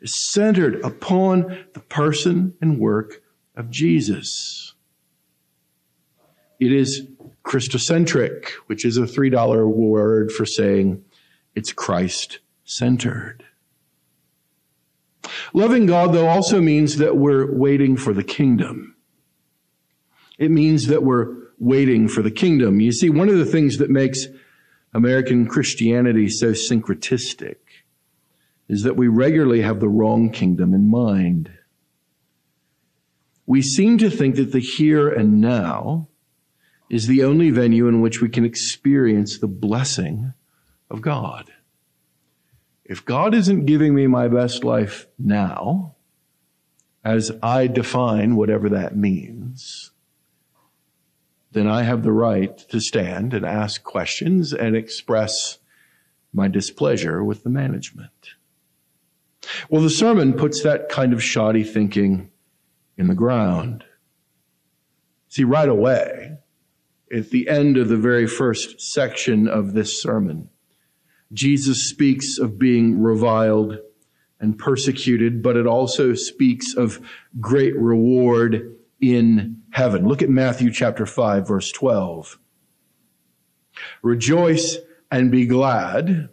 is 0.00 0.14
centered 0.14 0.84
upon 0.84 1.66
the 1.72 1.80
person 1.80 2.54
and 2.60 2.78
work 2.78 3.22
of 3.56 3.70
Jesus. 3.70 4.74
It 6.60 6.72
is 6.72 7.06
Christocentric, 7.44 8.48
which 8.66 8.84
is 8.84 8.96
a 8.98 9.02
$3 9.02 9.66
word 9.66 10.32
for 10.32 10.44
saying 10.44 11.04
it's 11.54 11.72
Christ 11.72 12.38
centered. 12.64 13.44
Loving 15.52 15.86
God, 15.86 16.12
though, 16.12 16.28
also 16.28 16.60
means 16.60 16.96
that 16.96 17.16
we're 17.16 17.52
waiting 17.52 17.96
for 17.96 18.12
the 18.12 18.24
kingdom. 18.24 18.96
It 20.38 20.50
means 20.50 20.86
that 20.86 21.02
we're 21.02 21.34
waiting 21.58 22.08
for 22.08 22.22
the 22.22 22.30
kingdom. 22.30 22.80
You 22.80 22.92
see, 22.92 23.10
one 23.10 23.28
of 23.28 23.38
the 23.38 23.44
things 23.44 23.78
that 23.78 23.90
makes 23.90 24.26
American 24.94 25.46
Christianity 25.46 26.28
so 26.28 26.52
syncretistic 26.52 27.56
is 28.68 28.82
that 28.82 28.96
we 28.96 29.08
regularly 29.08 29.62
have 29.62 29.80
the 29.80 29.88
wrong 29.88 30.30
kingdom 30.30 30.74
in 30.74 30.90
mind. 30.90 31.50
We 33.46 33.62
seem 33.62 33.98
to 33.98 34.10
think 34.10 34.36
that 34.36 34.52
the 34.52 34.60
here 34.60 35.08
and 35.08 35.40
now 35.40 36.08
is 36.90 37.06
the 37.06 37.24
only 37.24 37.50
venue 37.50 37.88
in 37.88 38.00
which 38.00 38.20
we 38.20 38.28
can 38.28 38.44
experience 38.44 39.38
the 39.38 39.48
blessing 39.48 40.34
of 40.90 41.00
God. 41.00 41.52
If 42.84 43.04
God 43.04 43.34
isn't 43.34 43.66
giving 43.66 43.94
me 43.94 44.06
my 44.06 44.28
best 44.28 44.64
life 44.64 45.06
now, 45.18 45.94
as 47.04 47.30
I 47.42 47.66
define 47.66 48.36
whatever 48.36 48.68
that 48.70 48.96
means, 48.96 49.92
then 51.52 51.66
I 51.66 51.82
have 51.82 52.02
the 52.02 52.12
right 52.12 52.56
to 52.70 52.80
stand 52.80 53.34
and 53.34 53.44
ask 53.44 53.82
questions 53.82 54.52
and 54.52 54.76
express 54.76 55.58
my 56.32 56.48
displeasure 56.48 57.24
with 57.24 57.42
the 57.42 57.50
management. 57.50 58.34
Well, 59.68 59.82
the 59.82 59.90
sermon 59.90 60.34
puts 60.34 60.62
that 60.62 60.88
kind 60.88 61.12
of 61.12 61.22
shoddy 61.22 61.64
thinking 61.64 62.30
in 62.96 63.08
the 63.08 63.14
ground. 63.14 63.84
See, 65.28 65.44
right 65.44 65.68
away, 65.68 66.38
at 67.14 67.30
the 67.30 67.48
end 67.48 67.76
of 67.76 67.88
the 67.88 67.96
very 67.96 68.26
first 68.26 68.80
section 68.80 69.48
of 69.48 69.72
this 69.72 70.00
sermon, 70.02 70.50
Jesus 71.32 71.88
speaks 71.88 72.38
of 72.38 72.58
being 72.58 73.00
reviled 73.00 73.78
and 74.40 74.58
persecuted, 74.58 75.42
but 75.42 75.56
it 75.56 75.66
also 75.66 76.14
speaks 76.14 76.74
of 76.74 77.00
great 77.40 77.76
reward 77.76 78.76
in 79.00 79.62
heaven. 79.70 80.06
Look 80.06 80.22
at 80.22 80.30
Matthew 80.30 80.72
chapter 80.72 81.06
5 81.06 81.46
verse 81.46 81.70
12. 81.72 82.38
Rejoice 84.02 84.78
and 85.10 85.30
be 85.30 85.46
glad, 85.46 86.28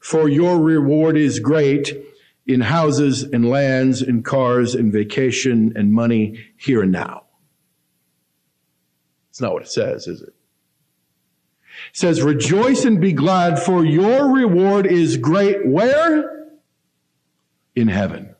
for 0.00 0.28
your 0.28 0.60
reward 0.60 1.16
is 1.16 1.38
great 1.38 1.96
in 2.46 2.60
houses 2.60 3.22
and 3.22 3.48
lands 3.48 4.02
and 4.02 4.24
cars 4.24 4.74
and 4.74 4.92
vacation 4.92 5.72
and 5.76 5.92
money 5.92 6.38
here 6.56 6.82
and 6.82 6.92
now. 6.92 7.24
It's 9.30 9.40
not 9.40 9.52
what 9.52 9.62
it 9.62 9.70
says, 9.70 10.06
is 10.06 10.22
it? 10.22 10.34
Says, 11.92 12.22
rejoice 12.22 12.84
and 12.84 13.00
be 13.00 13.12
glad 13.12 13.58
for 13.58 13.84
your 13.84 14.32
reward 14.32 14.86
is 14.86 15.16
great. 15.16 15.66
Where? 15.66 16.48
In 17.74 17.88
heaven. 17.88 18.34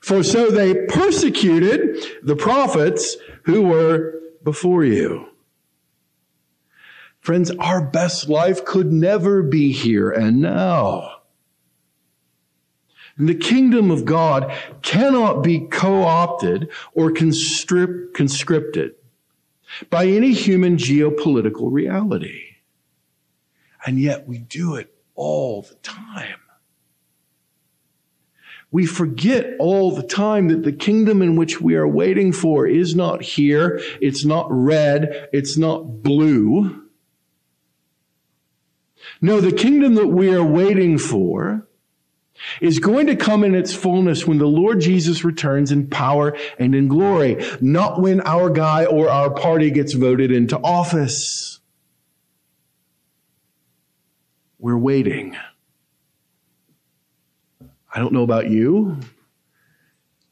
For 0.00 0.22
so 0.22 0.50
they 0.50 0.86
persecuted 0.86 2.04
the 2.22 2.36
prophets 2.36 3.16
who 3.44 3.62
were 3.62 4.20
before 4.42 4.84
you. 4.84 5.28
Friends, 7.20 7.50
our 7.52 7.80
best 7.84 8.28
life 8.28 8.64
could 8.64 8.92
never 8.92 9.42
be 9.42 9.72
here 9.72 10.10
and 10.10 10.40
now. 10.40 11.22
And 13.16 13.28
the 13.28 13.34
kingdom 13.34 13.90
of 13.90 14.04
God 14.04 14.52
cannot 14.82 15.42
be 15.42 15.60
co-opted 15.60 16.70
or 16.94 17.12
conscripted 17.12 18.94
by 19.90 20.06
any 20.06 20.32
human 20.32 20.76
geopolitical 20.76 21.70
reality. 21.72 22.56
And 23.84 23.98
yet 23.98 24.26
we 24.28 24.38
do 24.38 24.76
it 24.76 24.94
all 25.14 25.62
the 25.62 25.74
time. 25.76 26.38
We 28.70 28.86
forget 28.86 29.54
all 29.58 29.94
the 29.94 30.02
time 30.02 30.48
that 30.48 30.62
the 30.62 30.72
kingdom 30.72 31.20
in 31.20 31.36
which 31.36 31.60
we 31.60 31.74
are 31.74 31.86
waiting 31.86 32.32
for 32.32 32.66
is 32.66 32.94
not 32.94 33.20
here. 33.22 33.80
It's 34.00 34.24
not 34.24 34.46
red. 34.50 35.28
It's 35.32 35.58
not 35.58 36.02
blue. 36.02 36.82
No, 39.20 39.40
the 39.40 39.52
kingdom 39.52 39.94
that 39.96 40.08
we 40.08 40.34
are 40.34 40.44
waiting 40.44 40.96
for 40.96 41.68
is 42.60 42.78
going 42.78 43.06
to 43.06 43.16
come 43.16 43.44
in 43.44 43.54
its 43.54 43.74
fullness 43.74 44.26
when 44.26 44.38
the 44.38 44.46
Lord 44.46 44.80
Jesus 44.80 45.24
returns 45.24 45.72
in 45.72 45.88
power 45.88 46.36
and 46.58 46.74
in 46.74 46.88
glory, 46.88 47.44
not 47.60 48.00
when 48.00 48.20
our 48.22 48.50
guy 48.50 48.84
or 48.84 49.08
our 49.08 49.30
party 49.30 49.70
gets 49.70 49.92
voted 49.92 50.30
into 50.30 50.58
office. 50.58 51.60
We're 54.58 54.78
waiting. 54.78 55.36
I 57.94 57.98
don't 57.98 58.12
know 58.12 58.22
about 58.22 58.48
you. 58.48 58.98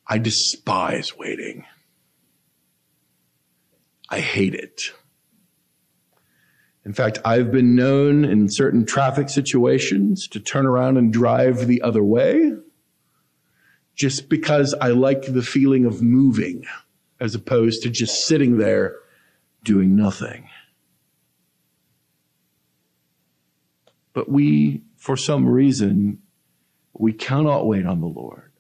I 0.07 0.19
despise 0.19 1.17
waiting. 1.17 1.67
I 4.09 4.21
hate 4.21 4.55
it. 4.55 4.93
In 6.91 6.95
fact, 6.95 7.21
I've 7.25 7.53
been 7.53 7.77
known 7.77 8.25
in 8.25 8.49
certain 8.49 8.85
traffic 8.85 9.29
situations 9.29 10.27
to 10.27 10.41
turn 10.41 10.67
around 10.67 10.97
and 10.97 11.13
drive 11.13 11.69
the 11.69 11.83
other 11.83 12.03
way 12.03 12.51
just 13.95 14.29
because 14.29 14.75
I 14.75 14.89
like 14.89 15.23
the 15.23 15.41
feeling 15.41 15.85
of 15.85 16.03
moving 16.03 16.67
as 17.21 17.37
opposed 17.37 17.85
to 17.85 17.91
just 17.91 18.27
sitting 18.27 18.59
there 18.59 18.97
doing 19.63 19.95
nothing. 19.95 20.49
But 24.13 24.29
we, 24.29 24.83
for 24.97 25.17
some 25.17 25.49
reason, 25.49 26.21
we 26.93 27.13
cannot 27.13 27.69
wait 27.69 27.87
on 27.87 28.01
the 28.01 28.09
Lord. 28.09 28.51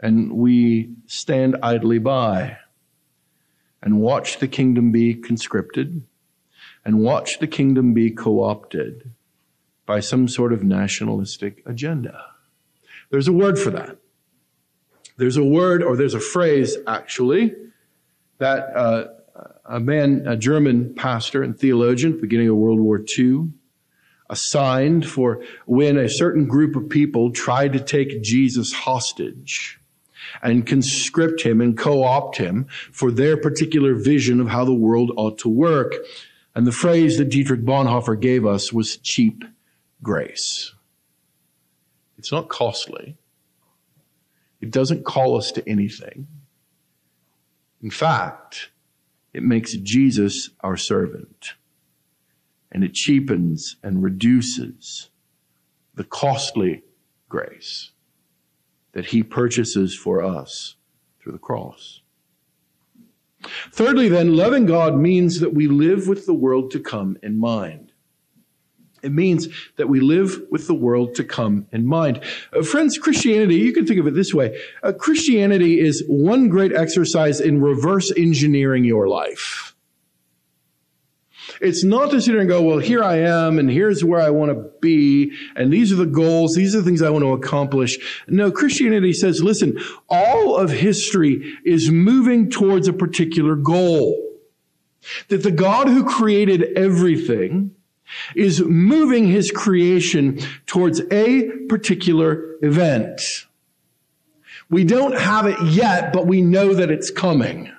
And 0.00 0.32
we 0.32 0.96
stand 1.06 1.58
idly 1.62 2.00
by 2.00 2.58
and 3.86 4.00
watch 4.00 4.40
the 4.40 4.48
kingdom 4.48 4.90
be 4.90 5.14
conscripted 5.14 6.02
and 6.84 6.98
watch 6.98 7.38
the 7.38 7.46
kingdom 7.46 7.94
be 7.94 8.10
co-opted 8.10 9.12
by 9.86 10.00
some 10.00 10.26
sort 10.26 10.52
of 10.52 10.64
nationalistic 10.64 11.62
agenda. 11.66 12.20
There's 13.10 13.28
a 13.28 13.32
word 13.32 13.60
for 13.60 13.70
that. 13.70 13.98
There's 15.18 15.36
a 15.36 15.44
word 15.44 15.84
or 15.84 15.96
there's 15.96 16.14
a 16.14 16.20
phrase 16.20 16.76
actually 16.88 17.54
that 18.38 18.76
uh, 18.76 19.04
a 19.64 19.78
man, 19.78 20.26
a 20.26 20.36
German 20.36 20.92
pastor 20.92 21.44
and 21.44 21.56
theologian, 21.56 22.20
beginning 22.20 22.48
of 22.48 22.56
World 22.56 22.80
War 22.80 23.04
II, 23.16 23.50
assigned 24.28 25.08
for 25.08 25.44
when 25.66 25.96
a 25.96 26.08
certain 26.08 26.48
group 26.48 26.74
of 26.74 26.88
people 26.88 27.30
tried 27.30 27.72
to 27.74 27.78
take 27.78 28.20
Jesus 28.20 28.72
hostage 28.72 29.78
and 30.42 30.66
conscript 30.66 31.42
him 31.42 31.60
and 31.60 31.76
co-opt 31.76 32.36
him 32.36 32.66
for 32.92 33.10
their 33.10 33.36
particular 33.36 33.94
vision 33.94 34.40
of 34.40 34.48
how 34.48 34.64
the 34.64 34.74
world 34.74 35.12
ought 35.16 35.38
to 35.38 35.48
work. 35.48 35.94
And 36.54 36.66
the 36.66 36.72
phrase 36.72 37.18
that 37.18 37.30
Dietrich 37.30 37.62
Bonhoeffer 37.62 38.20
gave 38.20 38.46
us 38.46 38.72
was 38.72 38.96
cheap 38.96 39.44
grace. 40.02 40.72
It's 42.18 42.32
not 42.32 42.48
costly. 42.48 43.16
It 44.60 44.70
doesn't 44.70 45.04
call 45.04 45.36
us 45.36 45.52
to 45.52 45.68
anything. 45.68 46.26
In 47.82 47.90
fact, 47.90 48.70
it 49.34 49.42
makes 49.42 49.74
Jesus 49.74 50.50
our 50.60 50.76
servant. 50.76 51.54
And 52.72 52.82
it 52.82 52.94
cheapens 52.94 53.76
and 53.82 54.02
reduces 54.02 55.10
the 55.94 56.04
costly 56.04 56.82
grace 57.28 57.92
that 58.96 59.04
he 59.04 59.22
purchases 59.22 59.94
for 59.94 60.22
us 60.22 60.74
through 61.20 61.32
the 61.32 61.38
cross. 61.38 62.00
Thirdly, 63.70 64.08
then, 64.08 64.34
loving 64.34 64.64
God 64.64 64.96
means 64.96 65.40
that 65.40 65.52
we 65.52 65.68
live 65.68 66.08
with 66.08 66.24
the 66.24 66.32
world 66.32 66.70
to 66.70 66.80
come 66.80 67.18
in 67.22 67.38
mind. 67.38 67.92
It 69.02 69.12
means 69.12 69.48
that 69.76 69.90
we 69.90 70.00
live 70.00 70.40
with 70.50 70.66
the 70.66 70.74
world 70.74 71.14
to 71.16 71.24
come 71.24 71.66
in 71.72 71.84
mind. 71.84 72.22
Uh, 72.54 72.62
friends, 72.62 72.96
Christianity, 72.96 73.56
you 73.56 73.74
can 73.74 73.84
think 73.84 74.00
of 74.00 74.06
it 74.06 74.14
this 74.14 74.32
way. 74.32 74.58
Uh, 74.82 74.92
Christianity 74.92 75.78
is 75.78 76.02
one 76.08 76.48
great 76.48 76.72
exercise 76.74 77.38
in 77.38 77.60
reverse 77.60 78.10
engineering 78.16 78.84
your 78.84 79.08
life. 79.08 79.75
It's 81.60 81.84
not 81.84 82.10
to 82.10 82.20
sit 82.20 82.32
there 82.32 82.40
and 82.40 82.48
go, 82.48 82.62
well, 82.62 82.78
here 82.78 83.02
I 83.02 83.16
am, 83.18 83.58
and 83.58 83.70
here's 83.70 84.04
where 84.04 84.20
I 84.20 84.30
want 84.30 84.50
to 84.52 84.70
be, 84.80 85.32
and 85.54 85.72
these 85.72 85.92
are 85.92 85.96
the 85.96 86.06
goals, 86.06 86.54
these 86.54 86.74
are 86.74 86.78
the 86.78 86.84
things 86.84 87.02
I 87.02 87.10
want 87.10 87.24
to 87.24 87.32
accomplish. 87.32 88.24
No, 88.28 88.50
Christianity 88.50 89.12
says, 89.12 89.42
listen, 89.42 89.78
all 90.08 90.56
of 90.56 90.70
history 90.70 91.54
is 91.64 91.90
moving 91.90 92.50
towards 92.50 92.88
a 92.88 92.92
particular 92.92 93.56
goal. 93.56 94.22
That 95.28 95.42
the 95.42 95.52
God 95.52 95.88
who 95.88 96.04
created 96.04 96.76
everything 96.76 97.72
is 98.34 98.60
moving 98.60 99.26
his 99.26 99.50
creation 99.50 100.40
towards 100.66 101.00
a 101.10 101.48
particular 101.68 102.56
event. 102.62 103.20
We 104.68 104.84
don't 104.84 105.16
have 105.16 105.46
it 105.46 105.60
yet, 105.62 106.12
but 106.12 106.26
we 106.26 106.42
know 106.42 106.74
that 106.74 106.90
it's 106.90 107.10
coming. 107.10 107.72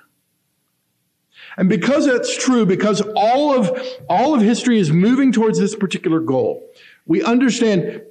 And 1.58 1.68
because 1.68 2.06
that's 2.06 2.38
true, 2.38 2.64
because 2.64 3.02
all 3.16 3.52
of, 3.52 3.76
all 4.08 4.32
of 4.32 4.40
history 4.40 4.78
is 4.78 4.92
moving 4.92 5.32
towards 5.32 5.58
this 5.58 5.74
particular 5.74 6.20
goal, 6.20 6.64
we 7.04 7.20
understand 7.20 8.02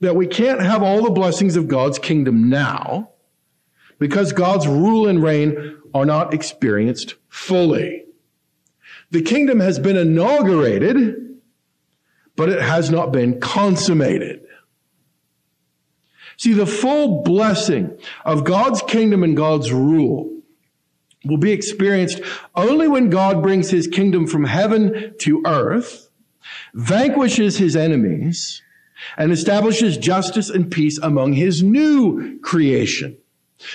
that 0.00 0.16
we 0.16 0.26
can't 0.26 0.62
have 0.62 0.82
all 0.82 1.02
the 1.02 1.10
blessings 1.10 1.56
of 1.56 1.68
God's 1.68 1.98
kingdom 1.98 2.48
now 2.48 3.10
because 3.98 4.32
God's 4.32 4.66
rule 4.66 5.06
and 5.06 5.22
reign 5.22 5.76
are 5.92 6.06
not 6.06 6.32
experienced 6.32 7.16
fully. 7.28 8.06
The 9.10 9.20
kingdom 9.20 9.60
has 9.60 9.78
been 9.78 9.98
inaugurated, 9.98 11.36
but 12.34 12.48
it 12.48 12.62
has 12.62 12.90
not 12.90 13.12
been 13.12 13.40
consummated. 13.40 14.40
See, 16.38 16.54
the 16.54 16.64
full 16.64 17.22
blessing 17.24 17.98
of 18.24 18.44
God's 18.44 18.80
kingdom 18.80 19.22
and 19.22 19.36
God's 19.36 19.70
rule 19.70 20.39
will 21.24 21.36
be 21.36 21.52
experienced 21.52 22.20
only 22.54 22.88
when 22.88 23.10
God 23.10 23.42
brings 23.42 23.70
his 23.70 23.86
kingdom 23.86 24.26
from 24.26 24.44
heaven 24.44 25.14
to 25.20 25.42
earth, 25.46 26.08
vanquishes 26.74 27.58
his 27.58 27.76
enemies, 27.76 28.62
and 29.16 29.32
establishes 29.32 29.96
justice 29.96 30.50
and 30.50 30.70
peace 30.70 30.98
among 30.98 31.34
his 31.34 31.62
new 31.62 32.38
creation. 32.40 33.16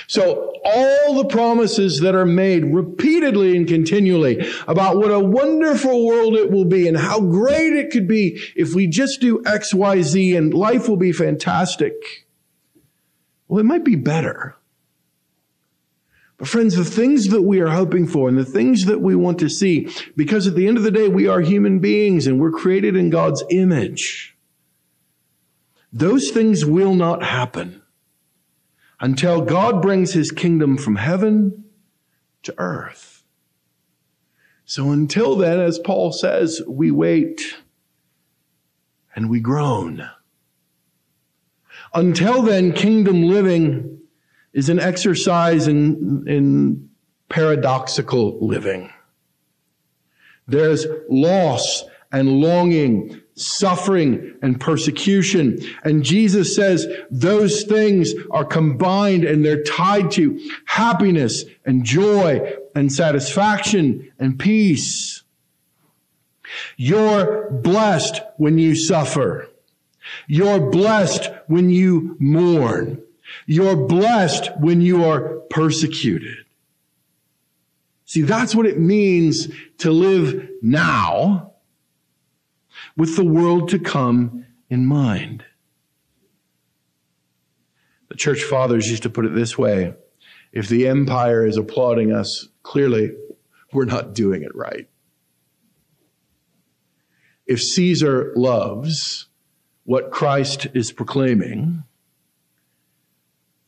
So 0.08 0.51
all 0.63 1.13
the 1.15 1.25
promises 1.25 1.99
that 1.99 2.15
are 2.15 2.25
made 2.25 2.65
repeatedly 2.65 3.55
and 3.55 3.67
continually 3.67 4.43
about 4.67 4.97
what 4.97 5.12
a 5.12 5.19
wonderful 5.19 6.08
world 6.08 6.36
it 6.36 6.49
will 6.49 6.65
be 6.65 6.88
and 6.88 6.97
how 6.97 7.19
great 7.19 7.73
it 7.73 7.91
could 7.91 8.08
be 8.08 8.39
if 8.55 8.73
we 8.73 8.88
just 8.88 9.21
do 9.21 9.43
X, 9.45 9.73
Y, 9.73 10.01
Z 10.01 10.36
and 10.36 10.53
life 10.53 10.89
will 10.89 10.97
be 10.97 11.12
fantastic. 11.12 11.93
Well, 13.47 13.60
it 13.60 13.65
might 13.65 13.84
be 13.84 13.95
better. 13.95 14.58
But 16.37 16.47
friends, 16.47 16.75
the 16.75 16.83
things 16.83 17.29
that 17.29 17.43
we 17.43 17.61
are 17.61 17.69
hoping 17.69 18.07
for 18.07 18.27
and 18.27 18.37
the 18.37 18.43
things 18.43 18.85
that 18.85 18.99
we 18.99 19.15
want 19.15 19.39
to 19.39 19.49
see, 19.49 19.89
because 20.15 20.47
at 20.47 20.55
the 20.55 20.67
end 20.67 20.77
of 20.77 20.83
the 20.83 20.91
day, 20.91 21.07
we 21.07 21.27
are 21.27 21.39
human 21.39 21.79
beings 21.79 22.27
and 22.27 22.39
we're 22.39 22.51
created 22.51 22.95
in 22.95 23.09
God's 23.09 23.43
image. 23.49 24.35
Those 25.93 26.31
things 26.31 26.65
will 26.65 26.93
not 26.93 27.23
happen 27.23 27.81
until 28.99 29.41
God 29.41 29.81
brings 29.81 30.13
his 30.13 30.31
kingdom 30.31 30.77
from 30.77 30.97
heaven 30.97 31.65
to 32.43 32.53
earth. 32.57 33.23
So 34.65 34.91
until 34.91 35.37
then, 35.37 35.59
as 35.59 35.79
Paul 35.79 36.11
says, 36.11 36.61
we 36.67 36.91
wait 36.91 37.55
and 39.15 39.29
we 39.29 39.39
groan. 39.39 40.09
Until 41.93 42.41
then, 42.41 42.73
kingdom 42.73 43.23
living 43.23 44.01
is 44.55 44.69
an 44.69 44.79
exercise 44.79 45.67
in, 45.67 46.23
in 46.27 46.89
paradoxical 47.29 48.39
living. 48.39 48.89
There's 50.47 50.87
loss 51.09 51.83
and 52.11 52.39
longing 52.39 53.21
suffering 53.35 54.37
and 54.41 54.59
persecution. 54.61 55.59
And 55.83 56.03
Jesus 56.03 56.55
says 56.55 56.87
those 57.11 57.63
things 57.63 58.13
are 58.31 58.45
combined 58.45 59.25
and 59.25 59.43
they're 59.43 59.63
tied 59.63 60.11
to 60.11 60.39
happiness 60.63 61.43
and 61.65 61.83
joy 61.83 62.53
and 62.73 62.91
satisfaction 62.91 64.09
and 64.19 64.39
peace. 64.39 65.23
You're 66.77 67.51
blessed 67.51 68.21
when 68.37 68.57
you 68.57 68.73
suffer. 68.75 69.49
You're 70.27 70.71
blessed 70.71 71.29
when 71.47 71.69
you 71.69 72.15
mourn. 72.19 73.04
You're 73.45 73.75
blessed 73.75 74.51
when 74.59 74.81
you 74.81 75.05
are 75.05 75.39
persecuted. 75.49 76.45
See, 78.05 78.21
that's 78.21 78.55
what 78.55 78.65
it 78.65 78.79
means 78.79 79.47
to 79.79 79.91
live 79.91 80.49
now 80.61 81.53
with 82.95 83.15
the 83.15 83.25
world 83.25 83.69
to 83.69 83.79
come 83.79 84.45
in 84.69 84.85
mind. 84.85 85.43
The 88.09 88.15
church 88.15 88.43
fathers 88.43 88.89
used 88.89 89.03
to 89.03 89.09
put 89.09 89.25
it 89.25 89.33
this 89.33 89.57
way 89.57 89.93
if 90.53 90.69
the 90.69 90.87
empire 90.87 91.45
is 91.45 91.57
applauding 91.57 92.13
us, 92.13 92.47
clearly 92.63 93.11
we're 93.73 93.85
not 93.85 94.13
doing 94.13 94.43
it 94.43 94.55
right. 94.55 94.87
If 97.45 97.61
Caesar 97.61 98.31
loves 98.35 99.27
what 99.83 100.11
Christ 100.11 100.67
is 100.73 100.91
proclaiming, 100.91 101.83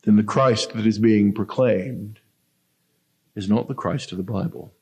then 0.08 0.16
the 0.16 0.22
Christ 0.22 0.72
that 0.72 0.86
is 0.86 0.98
being 0.98 1.34
proclaimed 1.34 2.20
is 3.36 3.46
not 3.46 3.68
the 3.68 3.74
Christ 3.74 4.10
of 4.10 4.16
the 4.16 4.24
Bible. 4.24 4.72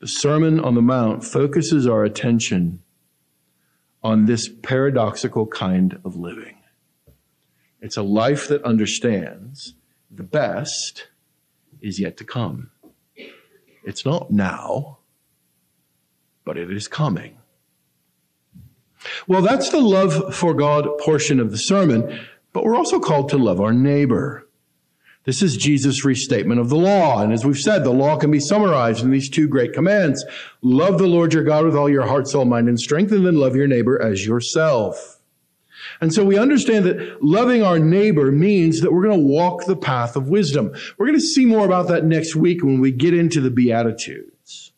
The 0.00 0.08
Sermon 0.08 0.58
on 0.58 0.74
the 0.74 0.80
Mount 0.80 1.22
focuses 1.22 1.86
our 1.86 2.04
attention 2.04 2.82
on 4.02 4.24
this 4.24 4.48
paradoxical 4.48 5.46
kind 5.46 6.00
of 6.06 6.16
living. 6.16 6.56
It's 7.82 7.98
a 7.98 8.02
life 8.02 8.48
that 8.48 8.64
understands 8.64 9.74
the 10.10 10.22
best 10.22 11.08
is 11.82 12.00
yet 12.00 12.16
to 12.16 12.24
come. 12.24 12.70
It's 13.84 14.06
not 14.06 14.30
now, 14.30 15.00
but 16.46 16.56
it 16.56 16.72
is 16.72 16.88
coming. 16.88 17.36
Well, 19.26 19.42
that's 19.42 19.68
the 19.68 19.80
love 19.80 20.34
for 20.34 20.54
God 20.54 20.88
portion 20.98 21.40
of 21.40 21.50
the 21.50 21.58
sermon, 21.58 22.18
but 22.52 22.64
we're 22.64 22.76
also 22.76 23.00
called 23.00 23.28
to 23.30 23.38
love 23.38 23.60
our 23.60 23.72
neighbor. 23.72 24.48
This 25.24 25.40
is 25.40 25.56
Jesus' 25.56 26.04
restatement 26.04 26.60
of 26.60 26.68
the 26.68 26.76
law. 26.76 27.22
And 27.22 27.32
as 27.32 27.44
we've 27.44 27.56
said, 27.56 27.84
the 27.84 27.90
law 27.90 28.16
can 28.16 28.30
be 28.30 28.40
summarized 28.40 29.04
in 29.04 29.10
these 29.10 29.28
two 29.28 29.46
great 29.46 29.72
commands. 29.72 30.24
Love 30.62 30.98
the 30.98 31.06
Lord 31.06 31.32
your 31.32 31.44
God 31.44 31.64
with 31.64 31.76
all 31.76 31.88
your 31.88 32.06
heart, 32.06 32.26
soul, 32.26 32.44
mind, 32.44 32.68
and 32.68 32.78
strength, 32.80 33.12
and 33.12 33.24
then 33.24 33.36
love 33.36 33.54
your 33.54 33.68
neighbor 33.68 34.02
as 34.02 34.26
yourself. 34.26 35.20
And 36.00 36.12
so 36.12 36.24
we 36.24 36.38
understand 36.38 36.84
that 36.86 37.22
loving 37.22 37.62
our 37.62 37.78
neighbor 37.78 38.32
means 38.32 38.80
that 38.80 38.92
we're 38.92 39.04
going 39.04 39.20
to 39.20 39.26
walk 39.26 39.64
the 39.64 39.76
path 39.76 40.16
of 40.16 40.28
wisdom. 40.28 40.74
We're 40.98 41.06
going 41.06 41.18
to 41.18 41.24
see 41.24 41.46
more 41.46 41.64
about 41.64 41.88
that 41.88 42.04
next 42.04 42.34
week 42.34 42.64
when 42.64 42.80
we 42.80 42.90
get 42.90 43.14
into 43.14 43.40
the 43.40 43.50
Beatitudes. 43.50 44.72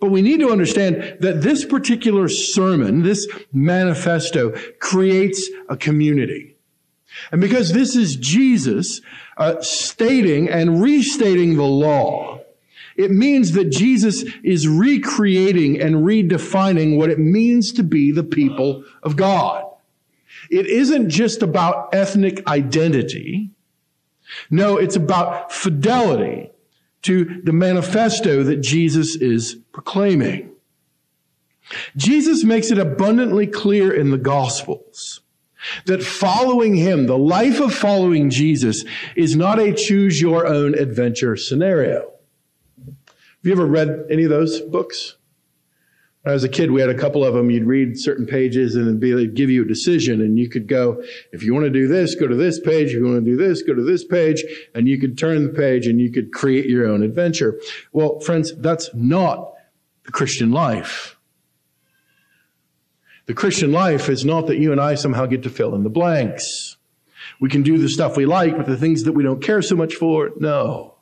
But 0.00 0.10
we 0.10 0.22
need 0.22 0.40
to 0.40 0.50
understand 0.50 1.18
that 1.20 1.42
this 1.42 1.64
particular 1.64 2.28
sermon, 2.28 3.02
this 3.02 3.28
manifesto, 3.52 4.50
creates 4.80 5.48
a 5.68 5.76
community. 5.76 6.55
And 7.32 7.40
because 7.40 7.72
this 7.72 7.96
is 7.96 8.16
Jesus, 8.16 9.00
uh, 9.36 9.60
stating 9.60 10.48
and 10.48 10.82
restating 10.82 11.56
the 11.56 11.64
law. 11.64 12.40
It 12.96 13.10
means 13.10 13.52
that 13.52 13.70
Jesus 13.70 14.24
is 14.42 14.66
recreating 14.66 15.80
and 15.80 15.96
redefining 15.96 16.96
what 16.96 17.10
it 17.10 17.18
means 17.18 17.72
to 17.72 17.82
be 17.82 18.10
the 18.10 18.24
people 18.24 18.84
of 19.02 19.16
God. 19.16 19.64
It 20.50 20.66
isn't 20.66 21.10
just 21.10 21.42
about 21.42 21.94
ethnic 21.94 22.46
identity. 22.46 23.50
No, 24.50 24.78
it's 24.78 24.96
about 24.96 25.52
fidelity 25.52 26.50
to 27.02 27.42
the 27.44 27.52
manifesto 27.52 28.42
that 28.44 28.56
Jesus 28.56 29.14
is 29.16 29.56
proclaiming. 29.72 30.50
Jesus 31.96 32.44
makes 32.44 32.70
it 32.70 32.78
abundantly 32.78 33.46
clear 33.46 33.92
in 33.92 34.10
the 34.10 34.18
Gospels 34.18 35.20
that 35.86 36.02
following 36.02 36.74
him, 36.74 37.06
the 37.06 37.18
life 37.18 37.60
of 37.60 37.74
following 37.74 38.30
Jesus, 38.30 38.84
is 39.16 39.36
not 39.36 39.58
a 39.58 39.72
choose 39.72 40.20
your 40.20 40.46
own 40.46 40.74
adventure 40.74 41.36
scenario. 41.36 42.12
Have 42.86 42.96
you 43.42 43.52
ever 43.52 43.66
read 43.66 44.06
any 44.10 44.24
of 44.24 44.30
those 44.30 44.60
books? 44.60 45.16
When 46.22 46.32
I 46.32 46.34
was 46.34 46.42
a 46.42 46.48
kid, 46.48 46.72
we 46.72 46.80
had 46.80 46.90
a 46.90 46.98
couple 46.98 47.24
of 47.24 47.34
them. 47.34 47.50
You'd 47.50 47.66
read 47.66 47.96
certain 47.96 48.26
pages 48.26 48.74
and 48.74 48.88
it'd, 48.88 48.98
be, 48.98 49.12
it'd 49.12 49.36
give 49.36 49.48
you 49.48 49.62
a 49.62 49.68
decision. 49.68 50.20
And 50.20 50.36
you 50.36 50.48
could 50.48 50.66
go, 50.66 51.00
if 51.30 51.44
you 51.44 51.54
want 51.54 51.66
to 51.66 51.70
do 51.70 51.86
this, 51.86 52.16
go 52.16 52.26
to 52.26 52.34
this 52.34 52.58
page. 52.58 52.88
If 52.88 52.94
you 52.94 53.04
want 53.04 53.24
to 53.24 53.30
do 53.30 53.36
this, 53.36 53.62
go 53.62 53.74
to 53.74 53.84
this 53.84 54.04
page. 54.04 54.42
And 54.74 54.88
you 54.88 54.98
could 54.98 55.16
turn 55.16 55.44
the 55.44 55.52
page 55.52 55.86
and 55.86 56.00
you 56.00 56.10
could 56.10 56.32
create 56.32 56.66
your 56.66 56.88
own 56.88 57.04
adventure. 57.04 57.60
Well, 57.92 58.18
friends, 58.18 58.52
that's 58.56 58.90
not 58.92 59.52
the 60.04 60.10
Christian 60.10 60.50
life. 60.50 61.15
The 63.26 63.34
Christian 63.34 63.72
life 63.72 64.08
is 64.08 64.24
not 64.24 64.46
that 64.46 64.58
you 64.58 64.72
and 64.72 64.80
I 64.80 64.94
somehow 64.94 65.26
get 65.26 65.42
to 65.42 65.50
fill 65.50 65.74
in 65.74 65.82
the 65.82 65.90
blanks. 65.90 66.76
We 67.40 67.48
can 67.48 67.62
do 67.62 67.76
the 67.76 67.88
stuff 67.88 68.16
we 68.16 68.24
like, 68.24 68.56
but 68.56 68.66
the 68.66 68.76
things 68.76 69.02
that 69.02 69.12
we 69.12 69.22
don't 69.22 69.42
care 69.42 69.62
so 69.62 69.74
much 69.74 69.94
for, 69.94 70.30
no. 70.36 70.94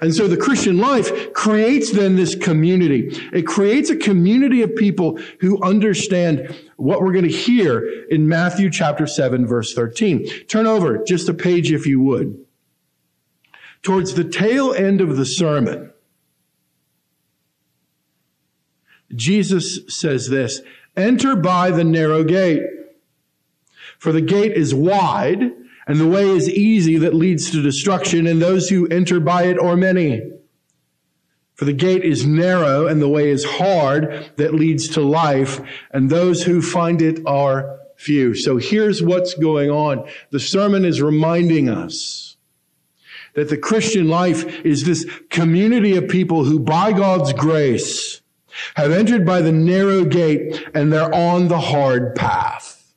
And 0.00 0.14
so 0.14 0.26
the 0.28 0.36
Christian 0.36 0.78
life 0.78 1.32
creates 1.32 1.92
then 1.92 2.16
this 2.16 2.34
community. 2.34 3.08
It 3.32 3.46
creates 3.46 3.90
a 3.90 3.96
community 3.96 4.62
of 4.62 4.74
people 4.74 5.18
who 5.40 5.62
understand 5.62 6.54
what 6.76 7.00
we're 7.00 7.12
going 7.12 7.28
to 7.28 7.30
hear 7.30 8.04
in 8.10 8.28
Matthew 8.28 8.70
chapter 8.70 9.06
7 9.06 9.46
verse 9.46 9.72
13. 9.74 10.46
Turn 10.46 10.66
over 10.66 10.98
just 11.04 11.28
a 11.28 11.34
page 11.34 11.70
if 11.70 11.86
you 11.86 12.00
would. 12.00 12.44
Towards 13.82 14.14
the 14.14 14.24
tail 14.24 14.72
end 14.72 15.00
of 15.00 15.16
the 15.16 15.26
sermon, 15.26 15.92
Jesus 19.14 19.80
says 19.88 20.28
this, 20.28 20.60
Enter 20.96 21.34
by 21.36 21.70
the 21.70 21.84
narrow 21.84 22.24
gate. 22.24 22.62
For 23.98 24.12
the 24.12 24.20
gate 24.20 24.52
is 24.52 24.74
wide 24.74 25.40
and 25.86 26.00
the 26.00 26.08
way 26.08 26.28
is 26.28 26.48
easy 26.48 26.98
that 26.98 27.14
leads 27.14 27.50
to 27.50 27.62
destruction 27.62 28.26
and 28.26 28.40
those 28.40 28.68
who 28.68 28.86
enter 28.88 29.20
by 29.20 29.44
it 29.44 29.58
are 29.58 29.76
many. 29.76 30.30
For 31.54 31.64
the 31.64 31.72
gate 31.72 32.04
is 32.04 32.26
narrow 32.26 32.86
and 32.86 33.00
the 33.00 33.08
way 33.08 33.30
is 33.30 33.44
hard 33.44 34.30
that 34.36 34.54
leads 34.54 34.88
to 34.90 35.00
life 35.00 35.60
and 35.90 36.10
those 36.10 36.42
who 36.42 36.60
find 36.60 37.00
it 37.00 37.20
are 37.26 37.78
few. 37.96 38.34
So 38.34 38.56
here's 38.56 39.02
what's 39.02 39.34
going 39.34 39.70
on. 39.70 40.08
The 40.30 40.40
sermon 40.40 40.84
is 40.84 41.00
reminding 41.00 41.68
us 41.68 42.36
that 43.34 43.48
the 43.48 43.58
Christian 43.58 44.08
life 44.08 44.64
is 44.64 44.84
this 44.84 45.06
community 45.30 45.96
of 45.96 46.08
people 46.08 46.44
who 46.44 46.58
by 46.58 46.92
God's 46.92 47.32
grace 47.32 48.20
have 48.74 48.92
entered 48.92 49.26
by 49.26 49.40
the 49.40 49.52
narrow 49.52 50.04
gate 50.04 50.68
and 50.74 50.92
they're 50.92 51.14
on 51.14 51.48
the 51.48 51.60
hard 51.60 52.14
path. 52.14 52.92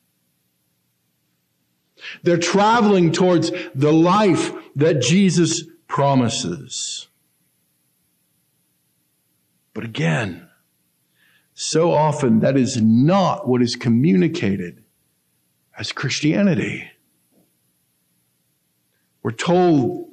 They're 2.22 2.38
traveling 2.38 3.12
towards 3.12 3.50
the 3.74 3.92
life 3.92 4.52
that 4.76 5.00
Jesus 5.00 5.64
promises. 5.86 7.08
But 9.74 9.84
again, 9.84 10.48
so 11.54 11.92
often 11.92 12.40
that 12.40 12.56
is 12.56 12.80
not 12.80 13.48
what 13.48 13.62
is 13.62 13.76
communicated 13.76 14.84
as 15.78 15.92
Christianity. 15.92 16.90
We're 19.22 19.32
told 19.32 20.08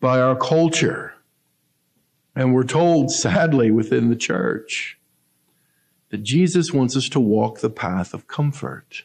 by 0.00 0.20
our 0.20 0.36
culture, 0.36 1.13
and 2.34 2.52
we're 2.52 2.64
told 2.64 3.10
sadly 3.10 3.70
within 3.70 4.08
the 4.08 4.16
church, 4.16 4.98
that 6.10 6.22
Jesus 6.22 6.72
wants 6.72 6.96
us 6.96 7.08
to 7.10 7.20
walk 7.20 7.60
the 7.60 7.70
path 7.70 8.14
of 8.14 8.26
comfort. 8.26 9.04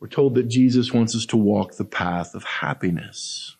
We're 0.00 0.08
told 0.08 0.34
that 0.36 0.48
Jesus 0.48 0.92
wants 0.92 1.16
us 1.16 1.26
to 1.26 1.36
walk 1.36 1.74
the 1.74 1.84
path 1.84 2.34
of 2.34 2.44
happiness. 2.44 3.56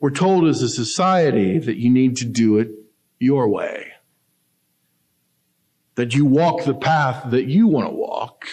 We're 0.00 0.10
told 0.10 0.46
as 0.46 0.62
a 0.62 0.68
society 0.68 1.58
that 1.58 1.76
you 1.76 1.90
need 1.90 2.16
to 2.18 2.24
do 2.24 2.58
it 2.58 2.70
your 3.18 3.48
way. 3.48 3.92
That 5.96 6.14
you 6.14 6.24
walk 6.24 6.64
the 6.64 6.74
path 6.74 7.30
that 7.30 7.46
you 7.46 7.66
want 7.66 7.88
to 7.88 7.94
walk 7.94 8.46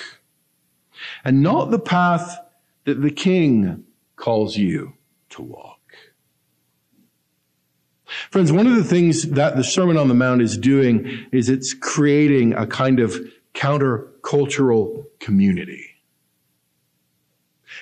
and 1.24 1.42
not 1.42 1.72
the 1.72 1.80
path 1.80 2.38
that 2.86 3.02
the 3.02 3.12
king 3.12 3.84
calls 4.16 4.58
you 4.58 4.94
to 5.34 5.42
walk. 5.42 5.80
Friends, 8.30 8.52
one 8.52 8.68
of 8.68 8.76
the 8.76 8.84
things 8.84 9.24
that 9.32 9.56
the 9.56 9.64
Sermon 9.64 9.98
on 9.98 10.08
the 10.08 10.14
Mount 10.14 10.42
is 10.42 10.58
doing 10.58 11.28
is 11.32 11.50
it's 11.50 11.74
creating 11.74 12.54
a 12.54 12.68
kind 12.68 13.00
of 13.00 13.16
countercultural 13.54 15.06
community. 15.20 15.90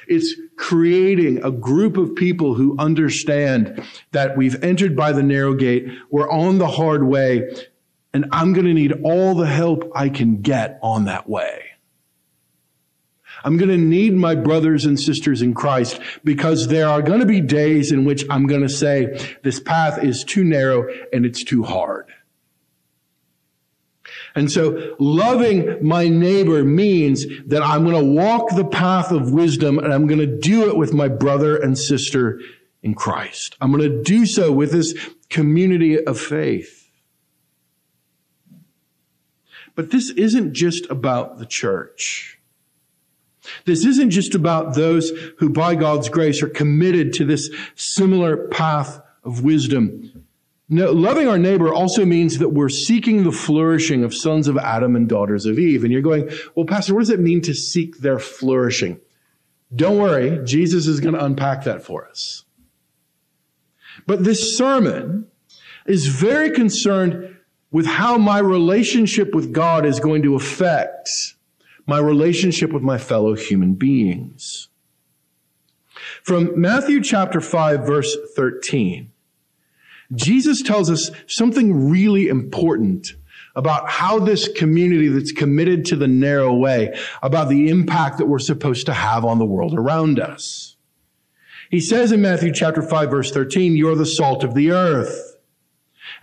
It's 0.08 0.36
creating 0.56 1.44
a 1.44 1.52
group 1.52 1.98
of 1.98 2.16
people 2.16 2.56
who 2.56 2.78
understand 2.80 3.84
that 4.12 4.38
we've 4.38 4.62
entered 4.64 4.96
by 4.96 5.12
the 5.12 5.24
narrow 5.24 5.54
gate, 5.54 5.88
we're 6.10 6.30
on 6.30 6.58
the 6.58 6.68
hard 6.68 7.04
way, 7.04 7.54
and 8.14 8.26
I'm 8.32 8.54
going 8.54 8.66
to 8.66 8.74
need 8.74 8.94
all 9.04 9.36
the 9.36 9.48
help 9.48 9.92
I 9.96 10.10
can 10.10 10.42
get 10.42 10.80
on 10.82 11.06
that 11.06 11.30
way. 11.30 11.71
I'm 13.44 13.58
going 13.58 13.70
to 13.70 13.78
need 13.78 14.14
my 14.14 14.36
brothers 14.36 14.86
and 14.86 15.00
sisters 15.00 15.42
in 15.42 15.54
Christ 15.54 16.00
because 16.24 16.68
there 16.68 16.88
are 16.88 17.02
going 17.02 17.20
to 17.20 17.26
be 17.26 17.42
days 17.42 17.92
in 17.92 18.06
which 18.06 18.24
I'm 18.30 18.48
going 18.48 18.62
to 18.62 18.70
say, 18.70 19.38
this 19.44 19.60
path 19.60 20.04
is 20.04 20.24
too 20.24 20.44
narrow 20.44 20.88
and 21.12 21.26
it's 21.26 21.44
too 21.44 21.64
hard. 21.64 22.12
And 24.36 24.52
so 24.52 24.96
loving 25.00 25.86
my 25.86 26.08
neighbor 26.08 26.64
means 26.64 27.26
that 27.48 27.62
I'm 27.62 27.84
going 27.84 28.00
to 28.00 28.22
walk 28.22 28.56
the 28.56 28.66
path 28.66 29.12
of 29.12 29.32
wisdom 29.32 29.78
and 29.78 29.94
I'm 29.94 30.08
going 30.08 30.20
to 30.20 30.40
do 30.40 30.70
it 30.70 30.78
with 30.78 30.94
my 30.94 31.08
brother 31.08 31.58
and 31.58 31.78
sister 31.78 32.40
in 32.82 32.94
Christ. 32.94 33.58
I'm 33.60 33.72
going 33.72 33.90
to 33.90 34.04
do 34.04 34.26
so 34.26 34.52
with 34.52 34.72
this 34.72 34.98
community 35.30 36.04
of 36.04 36.20
faith. 36.20 36.90
But 39.76 39.92
this 39.92 40.10
isn't 40.12 40.54
just 40.54 40.90
about 40.90 41.38
the 41.38 41.46
church. 41.46 42.41
This 43.66 43.86
isn't 43.86 44.12
just 44.12 44.36
about 44.36 44.76
those 44.76 45.12
who 45.38 45.50
by 45.50 45.76
God's 45.76 46.10
grace 46.10 46.44
are 46.44 46.50
committed 46.50 47.14
to 47.14 47.26
this 47.26 47.50
similar 47.76 48.48
path 48.48 49.02
of 49.24 49.44
wisdom. 49.44 50.26
No, 50.70 50.92
loving 50.92 51.28
our 51.28 51.38
neighbor 51.38 51.74
also 51.74 52.06
means 52.06 52.38
that 52.38 52.50
we're 52.50 52.70
seeking 52.70 53.24
the 53.24 53.32
flourishing 53.32 54.04
of 54.04 54.16
sons 54.16 54.48
of 54.48 54.58
Adam 54.58 54.96
and 54.96 55.10
daughters 55.10 55.46
of 55.46 55.60
Eve. 55.60 55.84
And 55.84 55.92
you're 55.92 56.02
going, 56.02 56.30
well, 56.56 56.66
Pastor, 56.66 56.94
what 56.94 57.02
does 57.02 57.10
it 57.10 57.20
mean 57.20 57.42
to 57.42 57.54
seek 57.54 57.98
their 57.98 58.20
flourishing? 58.20 59.00
Don't 59.76 59.98
worry, 59.98 60.40
Jesus 60.46 60.88
is 60.88 61.00
going 61.00 61.16
to 61.16 61.24
unpack 61.24 61.64
that 61.66 61.84
for 61.84 62.08
us. 62.08 62.46
But 64.08 64.24
this 64.24 64.58
sermon 64.58 65.28
is 65.86 66.08
very 66.08 66.52
concerned 66.52 67.38
with 67.72 67.86
how 67.86 68.18
my 68.18 68.40
relationship 68.40 69.34
with 69.34 69.54
God 69.54 69.86
is 69.86 70.00
going 70.00 70.24
to 70.24 70.36
affect 70.36 71.10
my 71.88 72.00
relationship 72.00 72.72
with 72.72 72.84
my 72.84 72.98
fellow 72.98 73.36
human 73.36 73.74
beings. 73.74 74.70
From 76.24 76.60
Matthew 76.60 77.02
chapter 77.02 77.42
5 77.42 77.86
verse 77.86 78.16
13, 78.36 79.12
Jesus 80.14 80.62
tells 80.62 80.90
us 80.90 81.12
something 81.28 81.90
really 81.90 82.28
important 82.28 83.14
about 83.56 83.90
how 83.90 84.20
this 84.20 84.48
community 84.48 85.08
that's 85.08 85.32
committed 85.32 85.86
to 85.86 85.96
the 85.96 86.08
narrow 86.08 86.54
way, 86.54 86.98
about 87.22 87.50
the 87.50 87.70
impact 87.70 88.18
that 88.18 88.26
we're 88.26 88.40
supposed 88.40 88.86
to 88.86 88.94
have 88.94 89.26
on 89.26 89.40
the 89.40 89.46
world 89.46 89.74
around 89.74 90.20
us. 90.20 90.78
He 91.70 91.80
says 91.80 92.12
in 92.12 92.22
Matthew 92.22 92.54
chapter 92.54 92.82
5 92.82 93.10
verse 93.10 93.32
13, 93.32 93.76
you're 93.76 93.96
the 93.96 94.06
salt 94.06 94.44
of 94.44 94.54
the 94.54 94.72
earth. 94.72 95.38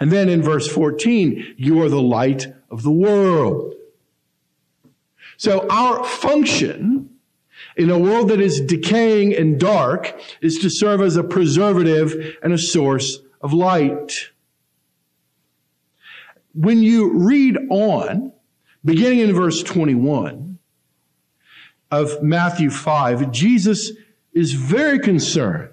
And 0.01 0.11
then 0.11 0.29
in 0.29 0.43
verse 0.43 0.69
14, 0.69 1.55
you 1.57 1.83
are 1.83 1.89
the 1.89 2.03
light 2.03 2.47
of 2.71 2.83
the 2.83 2.91
world. 2.91 3.75
So 5.39 5.67
our 5.71 6.05
function 6.05 7.11
in 7.77 7.91
a 7.91 7.99
world 7.99 8.29
that 8.29 8.41
is 8.41 8.61
decaying 8.61 9.35
and 9.35 9.59
dark 9.59 10.21
is 10.41 10.59
to 10.59 10.69
serve 10.69 11.01
as 11.01 11.17
a 11.17 11.23
preservative 11.23 12.37
and 12.43 12.53
a 12.53 12.59
source 12.59 13.21
of 13.41 13.53
light. 13.53 14.31
When 16.55 16.83
you 16.83 17.13
read 17.13 17.57
on, 17.71 18.33
beginning 18.85 19.21
in 19.21 19.33
verse 19.33 19.63
21 19.63 20.59
of 21.93 22.21
Matthew 22.21 22.69
5, 22.69 23.31
Jesus 23.31 23.93
is 24.33 24.55
very 24.55 24.99
concerned 24.99 25.71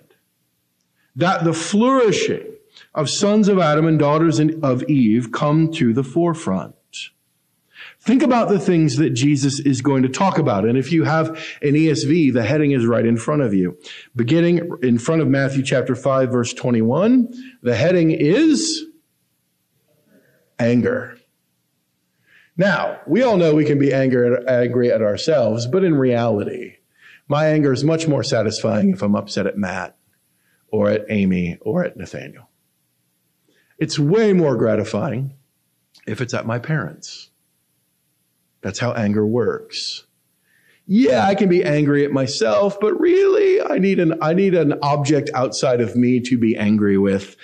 that 1.15 1.43
the 1.43 1.53
flourishing 1.53 2.53
of 2.93 3.09
sons 3.09 3.47
of 3.47 3.57
Adam 3.57 3.87
and 3.87 3.97
daughters 3.97 4.39
of 4.39 4.83
Eve 4.83 5.31
come 5.31 5.71
to 5.71 5.91
the 5.91 6.03
forefront. 6.03 6.75
Think 8.05 8.21
about 8.21 8.49
the 8.49 8.59
things 8.59 8.97
that 8.97 9.09
Jesus 9.11 9.59
is 9.59 9.81
going 9.81 10.03
to 10.03 10.09
talk 10.09 10.37
about. 10.37 10.63
And 10.63 10.77
if 10.77 10.91
you 10.91 11.05
have 11.05 11.29
an 11.63 11.73
ESV, 11.73 12.33
the 12.33 12.43
heading 12.43 12.71
is 12.71 12.85
right 12.85 13.03
in 13.03 13.17
front 13.17 13.41
of 13.41 13.51
you. 13.51 13.79
Beginning 14.15 14.69
in 14.83 14.99
front 14.99 15.23
of 15.23 15.27
Matthew 15.27 15.63
chapter 15.63 15.95
5 15.95 16.31
verse 16.31 16.53
21, 16.53 17.33
the 17.63 17.75
heading 17.75 18.11
is 18.11 18.85
anger. 20.59 21.17
Now, 22.55 22.99
we 23.07 23.23
all 23.23 23.37
know 23.37 23.55
we 23.55 23.65
can 23.65 23.79
be 23.79 23.91
angry 23.91 24.91
at 24.91 25.01
ourselves, 25.01 25.65
but 25.65 25.83
in 25.83 25.95
reality, 25.95 26.75
my 27.27 27.47
anger 27.47 27.73
is 27.73 27.83
much 27.83 28.07
more 28.07 28.23
satisfying 28.23 28.91
if 28.91 29.01
I'm 29.01 29.15
upset 29.15 29.47
at 29.47 29.57
Matt 29.57 29.97
or 30.67 30.91
at 30.91 31.05
Amy 31.09 31.57
or 31.61 31.83
at 31.83 31.97
Nathaniel. 31.97 32.49
It's 33.79 33.97
way 33.97 34.31
more 34.31 34.55
gratifying 34.55 35.33
if 36.05 36.21
it's 36.21 36.35
at 36.35 36.45
my 36.45 36.59
parents 36.59 37.31
that's 38.65 38.79
how 38.79 38.93
anger 38.93 39.27
works. 39.27 40.05
Yeah, 40.87 41.23
I 41.23 41.35
can 41.35 41.49
be 41.49 41.63
angry 41.63 42.03
at 42.03 42.11
myself, 42.11 42.79
but 42.79 42.99
really 42.99 43.61
I 43.61 43.77
need 43.77 43.99
an, 43.99 44.15
I 44.23 44.33
need 44.33 44.55
an 44.55 44.73
object 44.81 45.29
outside 45.35 45.81
of 45.81 45.95
me 45.95 46.19
to 46.21 46.35
be 46.35 46.57
angry 46.57 46.97
with. 46.97 47.35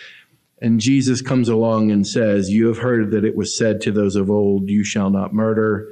And 0.64 0.80
Jesus 0.80 1.22
comes 1.22 1.48
along 1.48 1.92
and 1.92 2.08
says, 2.08 2.50
you 2.50 2.66
have 2.66 2.80
heard 2.80 3.12
that 3.12 3.24
it 3.24 3.36
was 3.36 3.56
said 3.56 3.82
to 3.82 3.92
those 3.92 4.16
of 4.16 4.32
old, 4.32 4.68
you 4.72 4.84
shall 4.84 5.12
not 5.12 5.32
murder. 5.32 5.88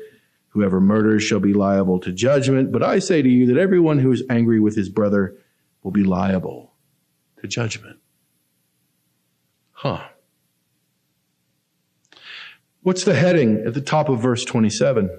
Whoever 0.48 0.82
murders 0.82 1.22
shall 1.22 1.39
be 1.39 1.54
liable 1.54 2.00
to 2.00 2.12
judgment. 2.12 2.72
But 2.72 2.82
I 2.82 2.98
say 2.98 3.22
to 3.22 3.30
you 3.30 3.46
that 3.54 3.62
everyone 3.62 4.00
who 4.00 4.12
is 4.12 4.24
angry 4.32 4.60
with 4.60 4.76
his 4.76 4.89
brother 4.89 5.38
will 5.84 5.92
be 5.92 6.04
liable 6.04 6.74
to 7.39 7.48
judgment. 7.48 8.00
Huh. 9.74 10.08
What's 12.89 13.04
the 13.04 13.13
heading 13.13 13.65
at 13.67 13.75
the 13.75 13.82
top 13.82 14.10
of 14.10 14.19
verse 14.19 14.43
27? 14.43 15.12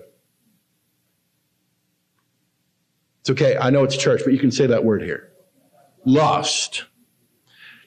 It's 3.21 3.31
okay. 3.31 3.57
I 3.57 3.71
know 3.71 3.85
it's 3.85 3.97
church, 3.97 4.23
but 4.25 4.33
you 4.33 4.41
can 4.41 4.51
say 4.51 4.67
that 4.67 4.83
word 4.83 5.03
here. 5.03 5.31
Lust. 6.05 6.87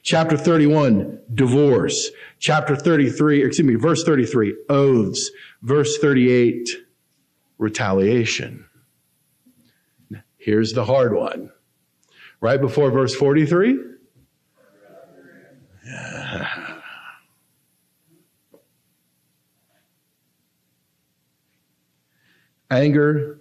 Chapter 0.02 0.38
31, 0.38 1.20
divorce. 1.34 2.08
Chapter 2.38 2.74
33, 2.76 3.44
excuse 3.44 3.68
me, 3.68 3.74
verse 3.74 4.02
33, 4.04 4.56
oaths. 4.70 5.30
Verse 5.60 5.98
38, 5.98 6.66
retaliation. 7.58 8.64
Here's 10.38 10.72
the 10.72 10.86
hard 10.86 11.14
one. 11.14 11.50
Right 12.40 12.58
before 12.58 12.90
verse 12.90 13.14
43. 13.14 13.78
Anger, 22.70 23.40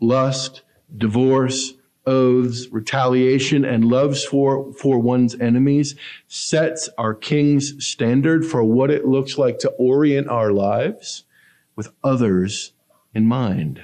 lust, 0.00 0.62
divorce, 0.96 1.74
oaths, 2.06 2.66
retaliation, 2.70 3.64
and 3.64 3.84
loves 3.84 4.24
for, 4.24 4.72
for 4.74 4.98
one's 4.98 5.38
enemies 5.40 5.94
sets 6.26 6.88
our 6.98 7.14
king's 7.14 7.84
standard 7.84 8.44
for 8.44 8.64
what 8.64 8.90
it 8.90 9.06
looks 9.06 9.38
like 9.38 9.58
to 9.60 9.70
orient 9.70 10.28
our 10.28 10.52
lives 10.52 11.24
with 11.76 11.92
others 12.02 12.72
in 13.14 13.26
mind. 13.26 13.80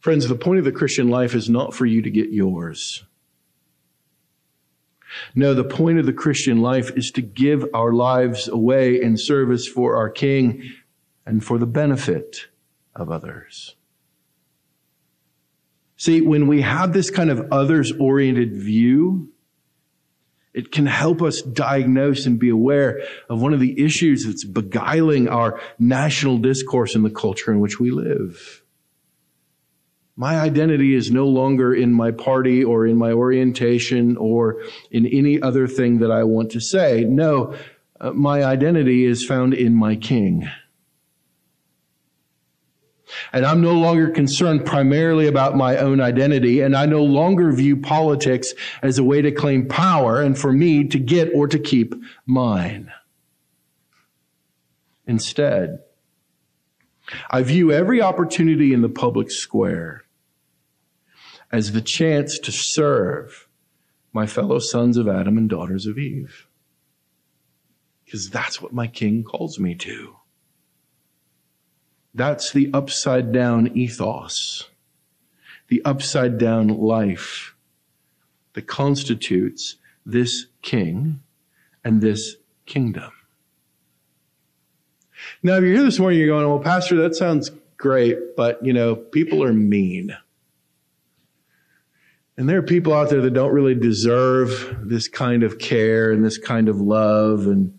Friends, 0.00 0.26
the 0.26 0.34
point 0.34 0.58
of 0.58 0.64
the 0.64 0.72
Christian 0.72 1.08
life 1.08 1.34
is 1.34 1.48
not 1.48 1.74
for 1.74 1.86
you 1.86 2.02
to 2.02 2.10
get 2.10 2.30
yours. 2.30 3.04
No, 5.34 5.54
the 5.54 5.62
point 5.62 5.98
of 5.98 6.06
the 6.06 6.12
Christian 6.12 6.60
life 6.60 6.90
is 6.96 7.10
to 7.12 7.22
give 7.22 7.66
our 7.74 7.92
lives 7.92 8.48
away 8.48 9.00
in 9.00 9.16
service 9.16 9.68
for 9.68 9.94
our 9.94 10.10
King 10.10 10.62
and 11.26 11.44
for 11.44 11.58
the 11.58 11.66
benefit 11.66 12.48
of 12.94 13.10
others. 13.10 13.76
See, 15.96 16.20
when 16.20 16.48
we 16.48 16.62
have 16.62 16.92
this 16.92 17.10
kind 17.10 17.30
of 17.30 17.52
others 17.52 17.92
oriented 17.92 18.56
view, 18.56 19.32
it 20.52 20.70
can 20.70 20.86
help 20.86 21.22
us 21.22 21.40
diagnose 21.40 22.26
and 22.26 22.38
be 22.38 22.50
aware 22.50 23.00
of 23.28 23.40
one 23.40 23.54
of 23.54 23.60
the 23.60 23.82
issues 23.82 24.24
that's 24.26 24.44
beguiling 24.44 25.28
our 25.28 25.60
national 25.78 26.38
discourse 26.38 26.94
in 26.94 27.02
the 27.02 27.10
culture 27.10 27.52
in 27.52 27.60
which 27.60 27.80
we 27.80 27.90
live. 27.90 28.62
My 30.14 30.38
identity 30.38 30.94
is 30.94 31.10
no 31.10 31.26
longer 31.26 31.74
in 31.74 31.92
my 31.92 32.10
party 32.10 32.62
or 32.62 32.86
in 32.86 32.96
my 32.98 33.12
orientation 33.12 34.18
or 34.18 34.62
in 34.90 35.06
any 35.06 35.40
other 35.40 35.66
thing 35.66 36.00
that 36.00 36.10
I 36.10 36.24
want 36.24 36.50
to 36.52 36.60
say. 36.60 37.04
No, 37.04 37.54
uh, 37.98 38.12
my 38.12 38.44
identity 38.44 39.04
is 39.04 39.24
found 39.24 39.54
in 39.54 39.74
my 39.74 39.96
King. 39.96 40.50
And 43.32 43.46
I'm 43.46 43.62
no 43.62 43.72
longer 43.72 44.10
concerned 44.10 44.66
primarily 44.66 45.26
about 45.26 45.56
my 45.56 45.78
own 45.78 46.00
identity, 46.00 46.60
and 46.60 46.76
I 46.76 46.84
no 46.84 47.02
longer 47.02 47.50
view 47.52 47.78
politics 47.78 48.52
as 48.82 48.98
a 48.98 49.04
way 49.04 49.22
to 49.22 49.32
claim 49.32 49.68
power 49.68 50.20
and 50.20 50.38
for 50.38 50.52
me 50.52 50.84
to 50.88 50.98
get 50.98 51.30
or 51.34 51.48
to 51.48 51.58
keep 51.58 51.94
mine. 52.26 52.92
Instead, 55.06 55.78
I 57.30 57.42
view 57.42 57.72
every 57.72 58.00
opportunity 58.02 58.72
in 58.72 58.82
the 58.82 58.88
public 58.88 59.30
square 59.30 60.04
as 61.50 61.72
the 61.72 61.80
chance 61.80 62.38
to 62.38 62.52
serve 62.52 63.48
my 64.12 64.26
fellow 64.26 64.58
sons 64.58 64.96
of 64.96 65.08
Adam 65.08 65.38
and 65.38 65.48
daughters 65.48 65.86
of 65.86 65.98
Eve. 65.98 66.48
Because 68.04 68.30
that's 68.30 68.60
what 68.60 68.72
my 68.72 68.86
king 68.86 69.24
calls 69.24 69.58
me 69.58 69.74
to. 69.76 70.16
That's 72.14 72.52
the 72.52 72.70
upside 72.74 73.32
down 73.32 73.76
ethos, 73.76 74.68
the 75.68 75.82
upside 75.84 76.38
down 76.38 76.68
life 76.68 77.54
that 78.52 78.66
constitutes 78.66 79.76
this 80.04 80.46
king 80.60 81.20
and 81.84 82.00
this 82.00 82.36
kingdom. 82.66 83.12
Now, 85.42 85.56
if 85.56 85.62
you're 85.62 85.72
here 85.72 85.82
this 85.82 85.98
morning, 85.98 86.18
you're 86.18 86.28
going, 86.28 86.48
well, 86.48 86.58
Pastor, 86.58 86.96
that 86.96 87.14
sounds 87.14 87.50
great, 87.76 88.36
but 88.36 88.64
you 88.64 88.72
know, 88.72 88.94
people 88.94 89.42
are 89.42 89.52
mean. 89.52 90.16
And 92.36 92.48
there 92.48 92.58
are 92.58 92.62
people 92.62 92.92
out 92.92 93.10
there 93.10 93.20
that 93.20 93.34
don't 93.34 93.52
really 93.52 93.74
deserve 93.74 94.76
this 94.82 95.08
kind 95.08 95.42
of 95.42 95.58
care 95.58 96.10
and 96.10 96.24
this 96.24 96.38
kind 96.38 96.68
of 96.68 96.80
love 96.80 97.46
and 97.46 97.78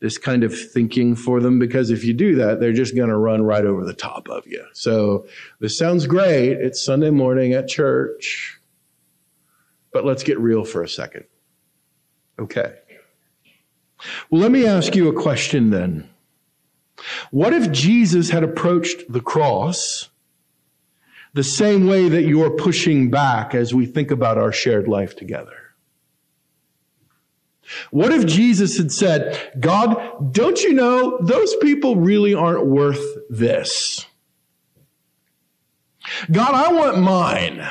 this 0.00 0.16
kind 0.16 0.44
of 0.44 0.56
thinking 0.56 1.16
for 1.16 1.40
them 1.40 1.58
because 1.58 1.90
if 1.90 2.04
you 2.04 2.14
do 2.14 2.36
that, 2.36 2.60
they're 2.60 2.72
just 2.72 2.94
going 2.94 3.08
to 3.08 3.16
run 3.16 3.42
right 3.42 3.64
over 3.64 3.84
the 3.84 3.94
top 3.94 4.28
of 4.28 4.46
you. 4.46 4.64
So 4.72 5.26
this 5.60 5.76
sounds 5.76 6.06
great. 6.06 6.52
It's 6.52 6.84
Sunday 6.84 7.10
morning 7.10 7.52
at 7.52 7.68
church, 7.68 8.60
but 9.92 10.04
let's 10.04 10.22
get 10.22 10.38
real 10.38 10.64
for 10.64 10.82
a 10.82 10.88
second. 10.88 11.24
Okay. 12.38 12.74
Well, 14.30 14.40
let 14.40 14.52
me 14.52 14.66
ask 14.66 14.94
you 14.94 15.08
a 15.08 15.20
question 15.20 15.70
then. 15.70 16.08
What 17.30 17.52
if 17.52 17.70
Jesus 17.72 18.30
had 18.30 18.44
approached 18.44 19.12
the 19.12 19.20
cross 19.20 20.10
the 21.34 21.44
same 21.44 21.86
way 21.86 22.08
that 22.08 22.22
you're 22.22 22.50
pushing 22.50 23.10
back 23.10 23.54
as 23.54 23.74
we 23.74 23.86
think 23.86 24.10
about 24.10 24.38
our 24.38 24.52
shared 24.52 24.86
life 24.86 25.16
together? 25.16 25.67
What 27.90 28.12
if 28.12 28.26
Jesus 28.26 28.76
had 28.78 28.92
said, 28.92 29.52
God, 29.60 30.32
don't 30.32 30.62
you 30.62 30.72
know 30.72 31.18
those 31.20 31.54
people 31.56 31.96
really 31.96 32.34
aren't 32.34 32.66
worth 32.66 33.02
this? 33.28 34.06
God, 36.30 36.54
I 36.54 36.72
want 36.72 36.98
mine. 36.98 37.68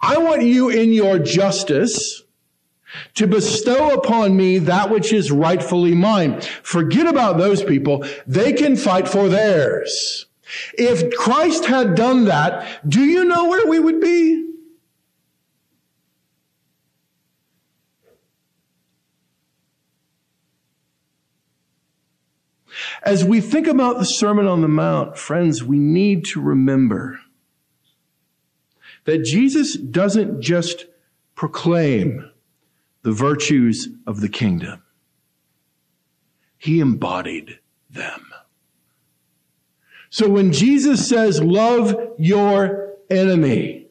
I 0.00 0.18
want 0.18 0.42
you 0.42 0.68
in 0.68 0.92
your 0.92 1.18
justice 1.18 2.22
to 3.14 3.26
bestow 3.26 3.90
upon 3.90 4.36
me 4.36 4.58
that 4.58 4.90
which 4.90 5.12
is 5.12 5.30
rightfully 5.30 5.94
mine. 5.94 6.40
Forget 6.62 7.06
about 7.06 7.36
those 7.36 7.62
people. 7.62 8.04
They 8.26 8.52
can 8.52 8.76
fight 8.76 9.08
for 9.08 9.28
theirs. 9.28 10.26
If 10.74 11.14
Christ 11.16 11.66
had 11.66 11.94
done 11.94 12.24
that, 12.26 12.88
do 12.88 13.04
you 13.04 13.24
know 13.24 13.48
where 13.48 13.66
we 13.66 13.78
would 13.78 14.00
be? 14.00 14.45
As 23.06 23.24
we 23.24 23.40
think 23.40 23.68
about 23.68 23.98
the 23.98 24.04
Sermon 24.04 24.48
on 24.48 24.62
the 24.62 24.68
Mount, 24.68 25.16
friends, 25.16 25.62
we 25.62 25.78
need 25.78 26.24
to 26.24 26.40
remember 26.40 27.20
that 29.04 29.22
Jesus 29.22 29.74
doesn't 29.74 30.40
just 30.40 30.86
proclaim 31.36 32.28
the 33.02 33.12
virtues 33.12 33.88
of 34.08 34.20
the 34.20 34.28
kingdom. 34.28 34.82
He 36.58 36.80
embodied 36.80 37.60
them. 37.88 38.26
So 40.10 40.28
when 40.28 40.52
Jesus 40.52 41.08
says, 41.08 41.40
love 41.40 41.94
your 42.18 42.94
enemy, 43.08 43.86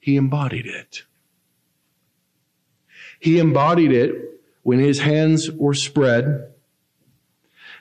he 0.00 0.16
embodied 0.16 0.64
it. 0.64 1.02
He 3.20 3.38
embodied 3.38 3.92
it 3.92 4.37
when 4.68 4.80
his 4.80 4.98
hands 4.98 5.50
were 5.52 5.72
spread 5.72 6.52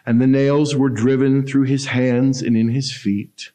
and 0.05 0.21
the 0.21 0.25
nails 0.25 0.73
were 0.73 0.87
driven 0.87 1.45
through 1.45 1.63
his 1.63 1.87
hands 1.87 2.41
and 2.41 2.55
in 2.55 2.69
his 2.69 2.93
feet. 2.93 3.51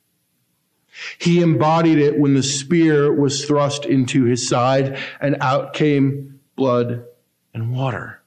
He 1.19 1.41
embodied 1.41 1.97
it 1.97 2.19
when 2.19 2.35
the 2.35 2.43
spear 2.43 3.11
was 3.11 3.47
thrust 3.47 3.87
into 3.87 4.25
his 4.25 4.47
side 4.47 4.99
and 5.19 5.39
out 5.41 5.73
came 5.73 6.41
blood 6.57 7.07
and 7.55 7.73
water. 7.73 8.21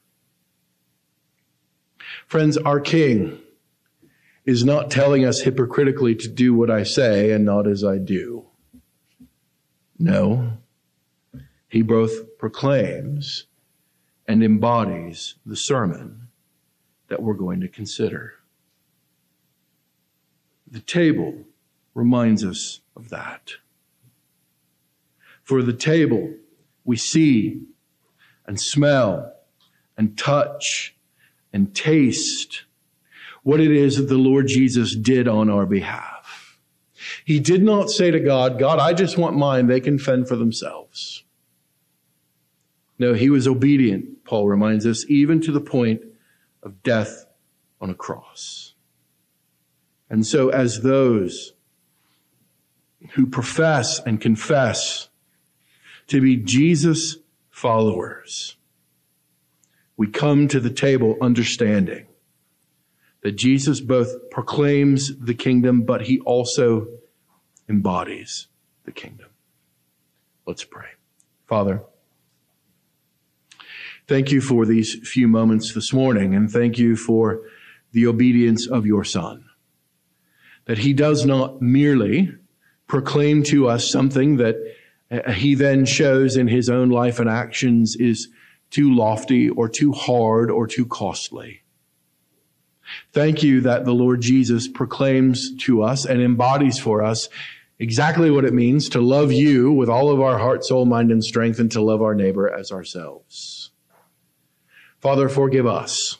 Friends, 2.26 2.56
our 2.56 2.80
King 2.80 3.38
is 4.44 4.64
not 4.64 4.90
telling 4.90 5.24
us 5.24 5.42
hypocritically 5.42 6.16
to 6.16 6.26
do 6.26 6.52
what 6.52 6.68
I 6.68 6.82
say 6.82 7.30
and 7.30 7.44
not 7.44 7.68
as 7.68 7.84
I 7.84 7.98
do. 7.98 8.46
No, 10.00 10.54
he 11.68 11.82
both 11.82 12.36
proclaims 12.38 13.46
and 14.28 14.42
embodies 14.42 15.34
the 15.44 15.56
sermon 15.56 16.28
that 17.08 17.22
we're 17.22 17.34
going 17.34 17.60
to 17.60 17.68
consider. 17.68 18.34
The 20.68 20.80
table 20.80 21.44
reminds 21.94 22.44
us 22.44 22.80
of 22.96 23.08
that. 23.10 23.52
For 25.42 25.62
the 25.62 25.72
table, 25.72 26.34
we 26.84 26.96
see 26.96 27.62
and 28.46 28.60
smell 28.60 29.32
and 29.96 30.18
touch 30.18 30.96
and 31.52 31.74
taste 31.74 32.64
what 33.42 33.60
it 33.60 33.70
is 33.70 33.96
that 33.96 34.08
the 34.08 34.18
Lord 34.18 34.48
Jesus 34.48 34.96
did 34.96 35.28
on 35.28 35.48
our 35.48 35.66
behalf. 35.66 36.58
He 37.24 37.38
did 37.38 37.62
not 37.62 37.90
say 37.90 38.10
to 38.10 38.18
God, 38.18 38.58
God, 38.58 38.80
I 38.80 38.92
just 38.92 39.16
want 39.16 39.36
mine. 39.36 39.68
They 39.68 39.80
can 39.80 39.98
fend 39.98 40.26
for 40.26 40.34
themselves. 40.34 41.22
No, 42.98 43.14
he 43.14 43.30
was 43.30 43.46
obedient, 43.46 44.15
Paul 44.26 44.48
reminds 44.48 44.86
us, 44.86 45.04
even 45.08 45.40
to 45.42 45.52
the 45.52 45.60
point 45.60 46.02
of 46.62 46.82
death 46.82 47.26
on 47.80 47.90
a 47.90 47.94
cross. 47.94 48.74
And 50.10 50.26
so, 50.26 50.48
as 50.48 50.82
those 50.82 51.52
who 53.12 53.26
profess 53.26 54.00
and 54.00 54.20
confess 54.20 55.08
to 56.08 56.20
be 56.20 56.36
Jesus 56.36 57.16
followers, 57.50 58.56
we 59.96 60.08
come 60.08 60.48
to 60.48 60.60
the 60.60 60.70
table 60.70 61.16
understanding 61.20 62.06
that 63.22 63.32
Jesus 63.32 63.80
both 63.80 64.30
proclaims 64.30 65.16
the 65.18 65.34
kingdom, 65.34 65.82
but 65.82 66.02
he 66.02 66.20
also 66.20 66.86
embodies 67.68 68.46
the 68.84 68.92
kingdom. 68.92 69.28
Let's 70.46 70.64
pray. 70.64 70.86
Father, 71.46 71.82
Thank 74.08 74.30
you 74.30 74.40
for 74.40 74.64
these 74.64 74.94
few 75.08 75.26
moments 75.26 75.74
this 75.74 75.92
morning, 75.92 76.34
and 76.34 76.48
thank 76.48 76.78
you 76.78 76.94
for 76.94 77.42
the 77.90 78.06
obedience 78.06 78.66
of 78.66 78.86
your 78.86 79.02
Son. 79.02 79.44
That 80.66 80.78
he 80.78 80.92
does 80.92 81.26
not 81.26 81.60
merely 81.60 82.32
proclaim 82.86 83.42
to 83.44 83.68
us 83.68 83.90
something 83.90 84.36
that 84.36 84.56
uh, 85.10 85.32
he 85.32 85.56
then 85.56 85.84
shows 85.86 86.36
in 86.36 86.46
his 86.46 86.68
own 86.68 86.90
life 86.90 87.18
and 87.18 87.28
actions 87.28 87.96
is 87.96 88.28
too 88.70 88.94
lofty 88.94 89.48
or 89.48 89.68
too 89.68 89.92
hard 89.92 90.52
or 90.52 90.68
too 90.68 90.86
costly. 90.86 91.62
Thank 93.12 93.42
you 93.42 93.60
that 93.62 93.84
the 93.84 93.94
Lord 93.94 94.20
Jesus 94.20 94.68
proclaims 94.68 95.52
to 95.62 95.82
us 95.82 96.04
and 96.04 96.22
embodies 96.22 96.78
for 96.78 97.02
us 97.02 97.28
exactly 97.80 98.30
what 98.30 98.44
it 98.44 98.54
means 98.54 98.88
to 98.90 99.00
love 99.00 99.32
you 99.32 99.72
with 99.72 99.88
all 99.88 100.10
of 100.10 100.20
our 100.20 100.38
heart, 100.38 100.64
soul, 100.64 100.84
mind, 100.84 101.10
and 101.10 101.24
strength, 101.24 101.58
and 101.58 101.70
to 101.72 101.80
love 101.80 102.02
our 102.02 102.14
neighbor 102.14 102.48
as 102.48 102.70
ourselves. 102.70 103.65
Father, 105.06 105.28
forgive 105.28 105.68
us. 105.68 106.18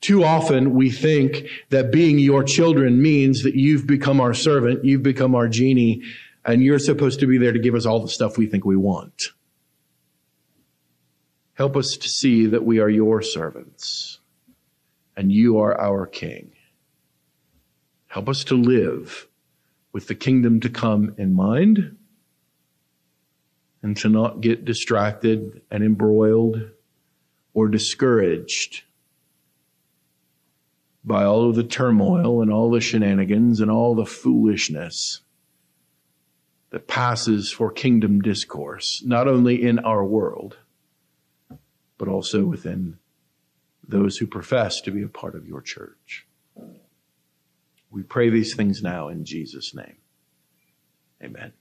Too 0.00 0.24
often 0.24 0.72
we 0.72 0.90
think 0.90 1.46
that 1.68 1.92
being 1.92 2.18
your 2.18 2.42
children 2.42 3.02
means 3.02 3.42
that 3.42 3.54
you've 3.54 3.86
become 3.86 4.18
our 4.18 4.32
servant, 4.32 4.82
you've 4.86 5.02
become 5.02 5.34
our 5.34 5.46
genie, 5.46 6.00
and 6.46 6.62
you're 6.62 6.78
supposed 6.78 7.20
to 7.20 7.26
be 7.26 7.36
there 7.36 7.52
to 7.52 7.58
give 7.58 7.74
us 7.74 7.84
all 7.84 8.00
the 8.00 8.08
stuff 8.08 8.38
we 8.38 8.46
think 8.46 8.64
we 8.64 8.78
want. 8.78 9.24
Help 11.52 11.76
us 11.76 11.98
to 11.98 12.08
see 12.08 12.46
that 12.46 12.64
we 12.64 12.80
are 12.80 12.88
your 12.88 13.20
servants 13.20 14.20
and 15.14 15.30
you 15.30 15.58
are 15.58 15.78
our 15.78 16.06
king. 16.06 16.50
Help 18.06 18.30
us 18.30 18.44
to 18.44 18.54
live 18.54 19.28
with 19.92 20.06
the 20.06 20.14
kingdom 20.14 20.60
to 20.60 20.70
come 20.70 21.14
in 21.18 21.34
mind 21.34 21.98
and 23.82 23.98
to 23.98 24.08
not 24.08 24.40
get 24.40 24.64
distracted 24.64 25.60
and 25.70 25.84
embroiled 25.84 26.70
or 27.54 27.68
discouraged 27.68 28.82
by 31.04 31.24
all 31.24 31.48
of 31.48 31.54
the 31.54 31.64
turmoil 31.64 32.42
and 32.42 32.52
all 32.52 32.70
the 32.70 32.80
shenanigans 32.80 33.60
and 33.60 33.70
all 33.70 33.94
the 33.94 34.06
foolishness 34.06 35.20
that 36.70 36.88
passes 36.88 37.52
for 37.52 37.70
kingdom 37.70 38.20
discourse, 38.20 39.02
not 39.06 39.28
only 39.28 39.62
in 39.62 39.78
our 39.78 40.04
world, 40.04 40.58
but 41.98 42.08
also 42.08 42.44
within 42.44 42.98
those 43.86 44.16
who 44.16 44.26
profess 44.26 44.80
to 44.80 44.90
be 44.90 45.02
a 45.02 45.08
part 45.08 45.34
of 45.34 45.46
your 45.46 45.60
church. 45.60 46.26
We 47.90 48.02
pray 48.02 48.30
these 48.30 48.56
things 48.56 48.82
now 48.82 49.08
in 49.08 49.24
Jesus' 49.24 49.74
name. 49.74 49.98
Amen. 51.22 51.52